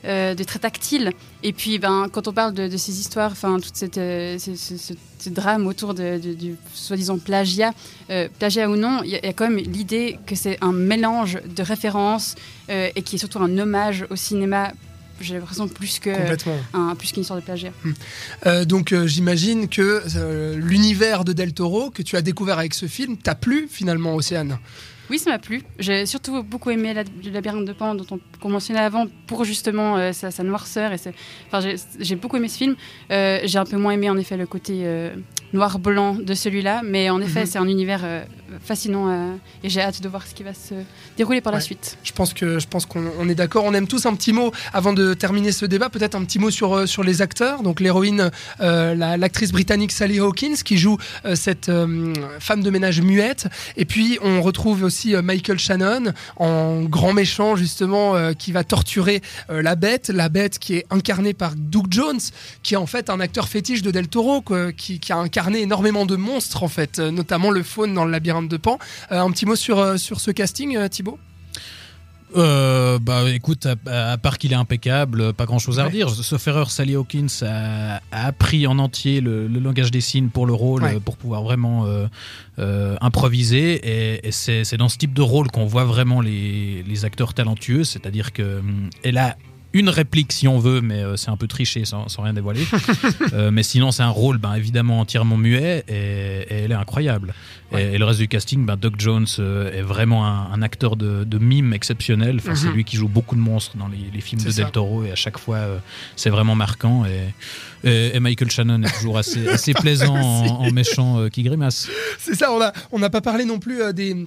euh, 0.04 0.34
de 0.34 0.44
très 0.44 0.58
tactile. 0.58 1.12
Et 1.42 1.52
puis, 1.52 1.78
ben, 1.78 2.08
quand 2.12 2.28
on 2.28 2.32
parle 2.32 2.54
de, 2.54 2.68
de 2.68 2.76
ces 2.76 3.00
histoires, 3.00 3.32
enfin, 3.32 3.58
tout 3.60 3.70
euh, 3.98 4.38
ce, 4.38 4.54
ce- 4.54 4.76
ce- 4.76 4.92
ce 5.18 5.28
drame 5.30 5.66
autour 5.66 5.94
de, 5.94 6.18
de- 6.18 6.34
du 6.34 6.54
soi-disant 6.72 7.18
plagiat, 7.18 7.72
euh, 8.10 8.28
plagiat 8.38 8.68
ou 8.70 8.76
non, 8.76 9.00
il 9.04 9.10
y, 9.10 9.14
a- 9.16 9.18
il 9.18 9.26
y 9.26 9.28
a 9.28 9.32
quand 9.32 9.48
même 9.50 9.58
l'idée 9.58 10.18
que 10.26 10.34
c'est 10.36 10.56
un 10.60 10.72
mélange 10.72 11.38
de 11.44 11.62
références 11.62 12.34
euh, 12.70 12.88
et 12.94 13.02
qui 13.02 13.16
est 13.16 13.18
surtout 13.18 13.40
un 13.40 13.58
hommage 13.58 14.06
au 14.10 14.16
cinéma. 14.16 14.72
J'ai 15.20 15.34
l'impression 15.34 15.66
plus 15.66 15.98
que 15.98 16.10
un, 16.74 16.94
plus 16.94 17.10
qu'une 17.10 17.22
histoire 17.22 17.40
de 17.40 17.44
plagiat. 17.44 17.72
Euh, 18.46 18.64
donc 18.64 18.92
euh, 18.92 19.08
j'imagine 19.08 19.68
que 19.68 20.02
euh, 20.16 20.54
l'univers 20.56 21.24
de 21.24 21.32
Del 21.32 21.52
Toro 21.52 21.90
que 21.90 22.02
tu 22.02 22.14
as 22.16 22.22
découvert 22.22 22.60
avec 22.60 22.72
ce 22.72 22.86
film 22.86 23.16
t'a 23.16 23.34
plu 23.34 23.66
finalement, 23.68 24.14
Océane? 24.14 24.58
Oui, 25.10 25.18
ça 25.18 25.30
m'a 25.30 25.38
plu. 25.38 25.62
J'ai 25.78 26.04
surtout 26.04 26.42
beaucoup 26.42 26.70
aimé 26.70 26.92
le 26.94 27.30
labyrinthe 27.30 27.64
de 27.64 27.72
Pan 27.72 27.94
dont 27.94 28.20
on, 28.42 28.48
mentionnait 28.48 28.80
avant 28.80 29.06
pour 29.26 29.44
justement 29.44 29.96
euh, 29.96 30.12
sa, 30.12 30.42
noirceur. 30.42 30.92
Et 30.92 30.96
enfin, 31.46 31.60
j'ai, 31.60 31.76
j'ai 31.98 32.16
beaucoup 32.16 32.36
aimé 32.36 32.48
ce 32.48 32.58
film. 32.58 32.76
Euh, 33.10 33.40
j'ai 33.44 33.58
un 33.58 33.64
peu 33.64 33.76
moins 33.76 33.92
aimé 33.92 34.10
en 34.10 34.18
effet 34.18 34.36
le 34.36 34.46
côté 34.46 34.82
euh, 34.84 35.14
noir-blanc 35.52 36.14
de 36.14 36.34
celui-là. 36.34 36.82
Mais 36.84 37.10
en 37.10 37.20
effet, 37.20 37.40
Mhm. 37.40 37.46
c'est 37.46 37.58
un 37.58 37.68
univers 37.68 38.00
euh, 38.04 38.24
fascinant 38.62 39.08
euh, 39.08 39.34
et 39.62 39.68
j'ai 39.68 39.80
hâte 39.80 40.02
de 40.02 40.08
voir 40.08 40.26
ce 40.26 40.34
qui 40.34 40.42
va 40.42 40.54
se 40.54 40.74
dérouler 41.16 41.40
par 41.40 41.52
Ouais. 41.52 41.58
la 41.58 41.64
suite. 41.64 41.96
Je 42.02 42.12
pense 42.12 42.32
que 42.34 42.58
je 42.58 42.66
pense 42.66 42.86
qu'on 42.86 43.04
on 43.18 43.28
est 43.28 43.34
d'accord. 43.34 43.64
On 43.64 43.74
aime 43.74 43.86
tous 43.86 44.06
un 44.06 44.14
petit 44.14 44.32
mot 44.32 44.52
avant 44.72 44.92
de 44.92 45.14
terminer 45.14 45.52
ce 45.52 45.64
débat. 45.66 45.88
Peut-être 45.88 46.14
un 46.14 46.24
petit 46.24 46.38
mot 46.38 46.50
sur 46.50 46.74
euh, 46.76 46.86
sur 46.86 47.02
les 47.02 47.22
acteurs. 47.22 47.62
Donc 47.62 47.80
l'héroïne, 47.80 48.30
la- 48.60 49.16
l'actrice 49.16 49.52
britannique 49.52 49.92
Sally 49.92 50.18
Hawkins 50.20 50.56
qui 50.64 50.76
joue 50.78 50.96
cette 51.34 51.70
femme 52.40 52.62
de 52.62 52.70
ménage 52.70 53.00
muette. 53.00 53.48
Et 53.76 53.84
puis 53.84 54.18
on 54.22 54.42
retrouve 54.42 54.82
aussi 54.82 55.14
Michael 55.22 55.58
Shannon 55.58 56.12
en 56.36 56.82
grand 56.82 57.12
méchant 57.12 57.56
justement 57.56 58.32
qui 58.34 58.52
va 58.52 58.64
torturer 58.64 59.22
la 59.48 59.74
bête. 59.74 60.08
La 60.08 60.28
bête 60.28 60.58
qui 60.58 60.74
est 60.76 60.86
incarnée 60.90 61.34
par 61.34 61.54
Doug 61.56 61.86
Jones, 61.90 62.20
qui 62.62 62.74
est 62.74 62.78
en 62.78 62.86
fait 62.86 63.10
un 63.10 63.20
acteur 63.20 63.48
fétiche 63.48 63.82
de 63.82 63.90
Del 63.90 64.08
Toro, 64.08 64.40
quoi, 64.40 64.72
qui, 64.72 64.98
qui 65.00 65.12
a 65.12 65.16
incarné 65.38 65.60
énormément 65.60 66.04
de 66.04 66.16
monstres 66.16 66.64
en 66.64 66.68
fait, 66.68 66.98
euh, 66.98 67.12
notamment 67.12 67.50
le 67.52 67.62
faune 67.62 67.94
dans 67.94 68.04
le 68.04 68.10
labyrinthe 68.10 68.48
de 68.48 68.56
Pan. 68.56 68.78
Euh, 69.12 69.20
un 69.20 69.30
petit 69.30 69.46
mot 69.46 69.54
sur 69.54 69.78
euh, 69.78 69.96
sur 69.96 70.18
ce 70.20 70.32
casting, 70.32 70.88
Thibaut? 70.88 71.16
Euh, 72.36 72.98
bah 72.98 73.22
écoute, 73.30 73.66
à, 73.86 74.10
à 74.12 74.18
part 74.18 74.36
qu'il 74.36 74.52
est 74.52 74.56
impeccable, 74.56 75.32
pas 75.32 75.46
grand 75.46 75.58
chose 75.58 75.78
à 75.78 75.84
Ouais. 75.84 75.88
redire. 75.88 76.10
Sauf 76.10 76.46
erreur, 76.46 76.70
Sally 76.70 76.94
Hawkins 76.94 77.28
a, 77.42 78.00
a 78.12 78.26
appris 78.26 78.66
en 78.66 78.78
entier 78.78 79.22
le, 79.22 79.46
le 79.46 79.60
langage 79.60 79.90
des 79.90 80.02
signes 80.02 80.28
pour 80.28 80.44
le 80.44 80.52
rôle, 80.52 80.82
Ouais. 80.82 81.00
pour 81.00 81.16
pouvoir 81.16 81.42
vraiment 81.42 81.86
euh, 81.86 82.06
euh, 82.58 82.96
improviser. 83.00 83.74
Et, 84.16 84.28
et 84.28 84.32
c'est 84.32 84.64
c'est 84.64 84.76
dans 84.76 84.90
ce 84.90 84.98
type 84.98 85.14
de 85.14 85.22
rôle 85.22 85.50
qu'on 85.50 85.64
voit 85.66 85.84
vraiment 85.84 86.20
les, 86.20 86.82
les 86.82 87.04
acteurs 87.06 87.32
talentueux. 87.32 87.84
C'est-à-dire 87.84 88.32
que 88.34 88.58
hum, 88.58 88.90
elle 89.04 89.16
a 89.18 89.36
une 89.74 89.88
réplique 89.90 90.32
si 90.32 90.48
on 90.48 90.58
veut, 90.58 90.80
mais 90.80 91.02
euh, 91.02 91.16
c'est 91.16 91.30
un 91.30 91.36
peu 91.36 91.46
triché 91.46 91.84
sans, 91.84 92.08
sans 92.08 92.22
rien 92.22 92.32
dévoiler. 92.32 92.64
Euh, 93.34 93.50
mais 93.50 93.62
sinon, 93.62 93.90
c'est 93.90 94.02
un 94.02 94.08
rôle 94.08 94.38
ben, 94.38 94.54
évidemment 94.54 95.00
entièrement 95.00 95.36
muet 95.36 95.84
et, 95.86 95.92
et 95.94 96.54
elle 96.64 96.72
est 96.72 96.74
incroyable. 96.74 97.34
Et, 97.76 97.82
et 97.82 97.98
le 97.98 98.04
reste 98.06 98.20
du 98.20 98.28
casting, 98.28 98.64
ben, 98.64 98.76
Doug 98.76 98.94
Jones 98.98 99.26
euh, 99.38 99.70
est 99.72 99.82
vraiment 99.82 100.26
un, 100.26 100.50
un 100.52 100.62
acteur 100.62 100.96
de, 100.96 101.24
de 101.24 101.38
mime 101.38 101.72
exceptionnel. 101.74 102.36
Enfin, 102.38 102.54
C'est 102.54 102.68
Mhm. 102.68 102.74
lui 102.74 102.84
qui 102.84 102.96
joue 102.96 103.08
beaucoup 103.08 103.34
de 103.34 103.40
monstres 103.40 103.76
dans 103.76 103.88
les, 103.88 103.98
les 104.12 104.20
films 104.22 104.42
de 104.42 104.50
ça. 104.50 104.62
Del 104.62 104.72
Toro 104.72 105.04
et 105.04 105.10
à 105.12 105.14
chaque 105.14 105.38
fois, 105.38 105.56
euh, 105.58 105.78
c'est 106.16 106.30
vraiment 106.30 106.54
marquant. 106.54 107.04
Et, 107.04 107.34
et- 107.88 108.16
et 108.16 108.20
Michael 108.20 108.50
Shannon 108.50 108.82
est 108.82 108.94
toujours 108.98 109.18
assez, 109.18 109.46
assez 109.56 109.74
plaisant 109.74 110.16
en, 110.16 110.46
en 110.66 110.70
méchant 110.70 111.28
qui 111.28 111.42
grimace. 111.42 111.88
C'est 112.18 112.34
ça, 112.34 112.48
on 112.92 112.98
n'a 112.98 113.10
pas 113.10 113.20
parlé 113.20 113.44
non 113.44 113.58
plus 113.58 113.80
des, 113.92 114.26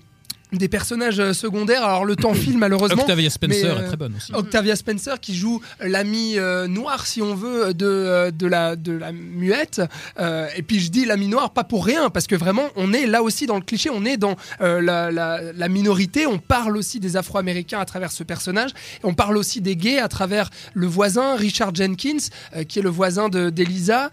des 0.51 0.67
personnages 0.67 1.19
euh, 1.19 1.33
secondaires. 1.33 1.83
Alors 1.83 2.05
le 2.05 2.15
temps 2.15 2.33
file 2.33 2.57
malheureusement. 2.57 3.01
Octavia 3.03 3.29
Spencer 3.29 3.63
mais, 3.75 3.79
euh, 3.81 3.83
est 3.83 3.87
très 3.87 3.97
bonne 3.97 4.13
aussi. 4.17 4.33
Octavia 4.33 4.75
Spencer 4.75 5.19
qui 5.19 5.35
joue 5.35 5.61
l'ami 5.79 6.37
euh, 6.37 6.67
noir, 6.67 7.05
si 7.07 7.21
on 7.21 7.35
veut, 7.35 7.73
de, 7.73 7.85
euh, 7.85 8.31
de, 8.31 8.47
la, 8.47 8.75
de 8.75 8.91
la 8.91 9.11
muette. 9.11 9.81
Euh, 10.19 10.47
et 10.55 10.61
puis 10.61 10.79
je 10.79 10.89
dis 10.91 11.05
l'ami 11.05 11.27
noir 11.27 11.51
pas 11.51 11.63
pour 11.63 11.85
rien, 11.85 12.09
parce 12.09 12.27
que 12.27 12.35
vraiment, 12.35 12.67
on 12.75 12.93
est 12.93 13.05
là 13.07 13.23
aussi 13.23 13.45
dans 13.45 13.55
le 13.55 13.61
cliché, 13.61 13.89
on 13.89 14.03
est 14.05 14.17
dans 14.17 14.35
la, 14.59 15.11
la- 15.11 15.39
la 15.53 15.67
minorité, 15.69 16.27
on 16.27 16.37
parle 16.37 16.77
aussi 16.77 16.99
des 16.99 17.17
Afro-Américains 17.17 17.79
à 17.79 17.85
travers 17.85 18.11
ce 18.11 18.23
personnage, 18.23 18.71
et 18.71 19.05
on 19.05 19.13
parle 19.13 19.37
aussi 19.37 19.61
des 19.61 19.75
gays 19.75 19.99
à 19.99 20.07
travers 20.07 20.49
le 20.73 20.87
voisin, 20.87 21.35
Richard 21.35 21.73
Jenkins, 21.73 22.17
qui 22.67 22.79
est 22.79 22.81
le 22.81 22.89
voisin 22.89 23.29
de- 23.29 23.49
d'Elisa, 23.49 24.09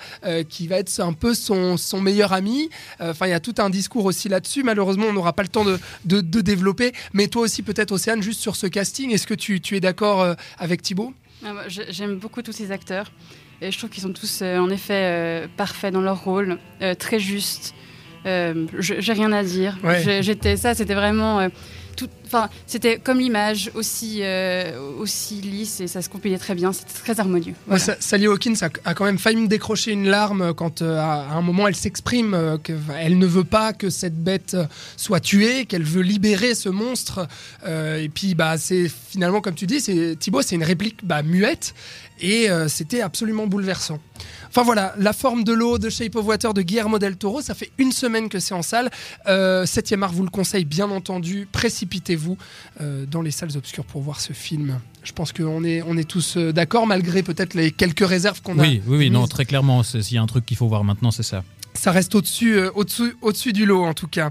qui 0.49 0.67
va 0.69 0.77
être 0.77 1.01
un 1.01 1.13
peu 1.13 1.35
son, 1.35 1.77
son 1.77 2.01
meilleur 2.01 2.33
ami. 2.33 2.71
Enfin, 3.01 3.27
il 3.27 3.31
y 3.31 3.35
a 3.35 3.41
tout 3.41 3.55
un 3.59 3.71
discours 3.71 4.05
aussi 4.05 4.29
là-dessus. 4.29 4.63
Malheureusement, 4.63 5.07
on 5.09 5.13
n'aura 5.13 5.33
pas 5.33 5.43
le 5.43 5.49
temps 5.49 5.65
de, 5.65 5.79
de, 6.05 6.21
de 6.29 6.41
développer. 6.41 6.93
Mais 7.13 7.29
toi 7.29 7.43
aussi, 7.43 7.63
peut-être, 7.63 7.93
Océane, 7.93 8.23
juste 8.23 8.41
sur 8.41 8.57
ce 8.57 8.67
casting, 8.67 9.11
est-ce 9.13 9.27
que 9.27 9.35
tu, 9.35 9.61
tu 9.61 9.77
es 9.77 9.81
d'accord 9.81 10.21
euh, 10.23 10.35
avec 10.59 10.83
Thibaut? 10.83 11.13
Ah, 11.45 11.53
J'aime 11.69 12.17
beaucoup 12.17 12.43
tous 12.43 12.53
ces 12.53 12.71
acteurs. 12.73 13.11
Et 13.61 13.73
je 13.73 13.79
trouve 13.79 13.91
qu'ils 13.91 14.03
sont 14.05 14.13
tous 14.13 14.41
euh, 14.43 14.59
en 14.59 14.71
effet 14.71 14.95
euh, 14.95 15.47
parfaits 15.57 15.93
dans 15.93 16.01
leur 16.01 16.23
rôle, 16.23 16.59
euh, 16.81 16.95
très 16.95 17.19
justes. 17.19 17.75
J'ai 18.25 19.13
rien 19.13 19.33
à 19.33 19.43
dire. 19.43 19.79
Ouais. 19.83 20.23
J'étais 20.23 20.57
ça, 20.57 20.75
c'était 20.75 20.95
vraiment 20.95 21.49
tout. 21.97 22.09
Enfin, 22.29 22.51
c'était 22.67 22.99
comme 22.99 23.21
l'image 23.21 23.71
aussi 23.75 24.19
euh, 24.21 24.79
aussi 24.99 25.37
lisse 25.37 25.81
et 25.81 25.87
ça 25.87 26.03
se 26.03 26.11
compilait 26.11 26.37
très 26.37 26.55
bien. 26.55 26.75
C'était 26.75 26.93
très 26.93 27.21
harmonieux. 27.21 27.55
Voilà. 27.67 27.97
Sally 28.01 28.27
Hawkins 28.27 28.55
a, 28.61 28.69
a 28.85 28.93
quand 28.93 29.07
même 29.07 29.19
failli 29.19 29.39
me 29.39 29.49
décrocher 29.49 29.93
une 29.93 30.09
larme 30.09 30.53
quand 30.53 30.83
euh, 30.83 30.99
à, 30.99 31.33
un 31.33 31.41
moment 31.41 31.67
elle 31.67 31.75
s'exprime 31.75 32.35
euh, 32.35 32.59
qu'elle 32.59 33.17
ne 33.17 33.27
veut 33.27 33.45
pas 33.45 33.73
que 33.73 33.89
cette 33.89 34.23
bête 34.23 34.59
soit 34.99 35.21
tuée, 35.21 35.65
qu'elle 35.65 35.85
veut 35.85 36.03
libérer 36.03 36.55
ce 36.55 36.69
monstre. 36.69 37.27
Et 37.67 38.11
puis 38.13 38.35
bah 38.35 38.59
c'est 38.59 38.89
finalement 38.89 39.41
comme 39.41 39.55
tu 39.55 39.67
dis, 39.67 39.81
c'est 39.81 40.17
Thibaut, 40.19 40.43
c'est 40.43 40.55
une 40.55 40.65
réplique 40.65 41.05
bah, 41.05 41.23
muette 41.23 41.75
et 42.21 42.49
c'était 42.69 43.01
absolument 43.01 43.47
bouleversant. 43.47 44.01
Enfin 44.49 44.63
voilà, 44.63 44.95
La 44.99 45.13
forme 45.13 45.45
de 45.45 45.53
l'eau 45.53 45.79
de 45.79 45.91
Shape 45.91 46.17
of 46.17 46.27
Water 46.27 46.55
de 46.55 46.63
Guillermo 46.63 46.99
del 46.99 47.17
Toro, 47.17 47.43
ça 47.43 47.55
fait 47.55 47.71
une 47.79 47.93
semaine 47.93 48.29
que 48.29 48.39
c'est 48.41 48.55
en 48.55 48.63
salle. 48.63 48.91
Euh, 49.27 49.65
7e 49.65 50.03
art 50.03 50.13
vous 50.13 50.25
le 50.25 50.31
conseille 50.31 50.65
bien 50.65 50.91
entendu, 50.91 51.47
précipitez-vous 51.51 52.18
euh, 52.81 53.07
dans 53.07 53.23
les 53.23 53.31
salles 53.31 53.57
obscures 53.57 53.85
pour 53.85 54.03
voir 54.03 54.21
ce 54.21 54.33
film. 54.33 54.81
Je 55.05 55.13
pense 55.13 55.33
qu'on 55.33 55.63
est, 55.65 55.83
on 55.83 55.97
est 55.97 56.09
tous 56.09 56.37
euh, 56.37 56.53
d'accord 56.53 56.87
malgré 56.87 57.23
peut-être 57.23 57.55
les 57.55 57.71
quelques 57.71 58.07
réserves 58.07 58.43
qu'on 58.43 58.59
a. 58.59 58.63
Oui, 58.63 58.83
oui, 58.87 58.99
oui, 58.99 59.11
non, 59.11 59.27
très 59.27 59.45
clairement, 59.45 59.83
c'est- 59.83 60.03
s'il 60.03 60.17
y 60.17 60.19
a 60.19 60.23
un 60.23 60.27
truc 60.27 60.45
qu'il 60.45 60.57
faut 60.57 60.69
voir 60.69 60.85
maintenant, 60.85 61.11
c'est 61.11 61.23
ça. 61.23 61.45
Ça 61.75 61.93
reste 61.93 62.15
au-dessus, 62.17 62.57
euh, 62.57 62.71
au-dessus, 62.75 63.15
au-dessus 63.23 63.53
du 63.53 63.65
lot 63.65 63.85
en 63.85 63.95
tout 63.95 64.09
cas. 64.09 64.27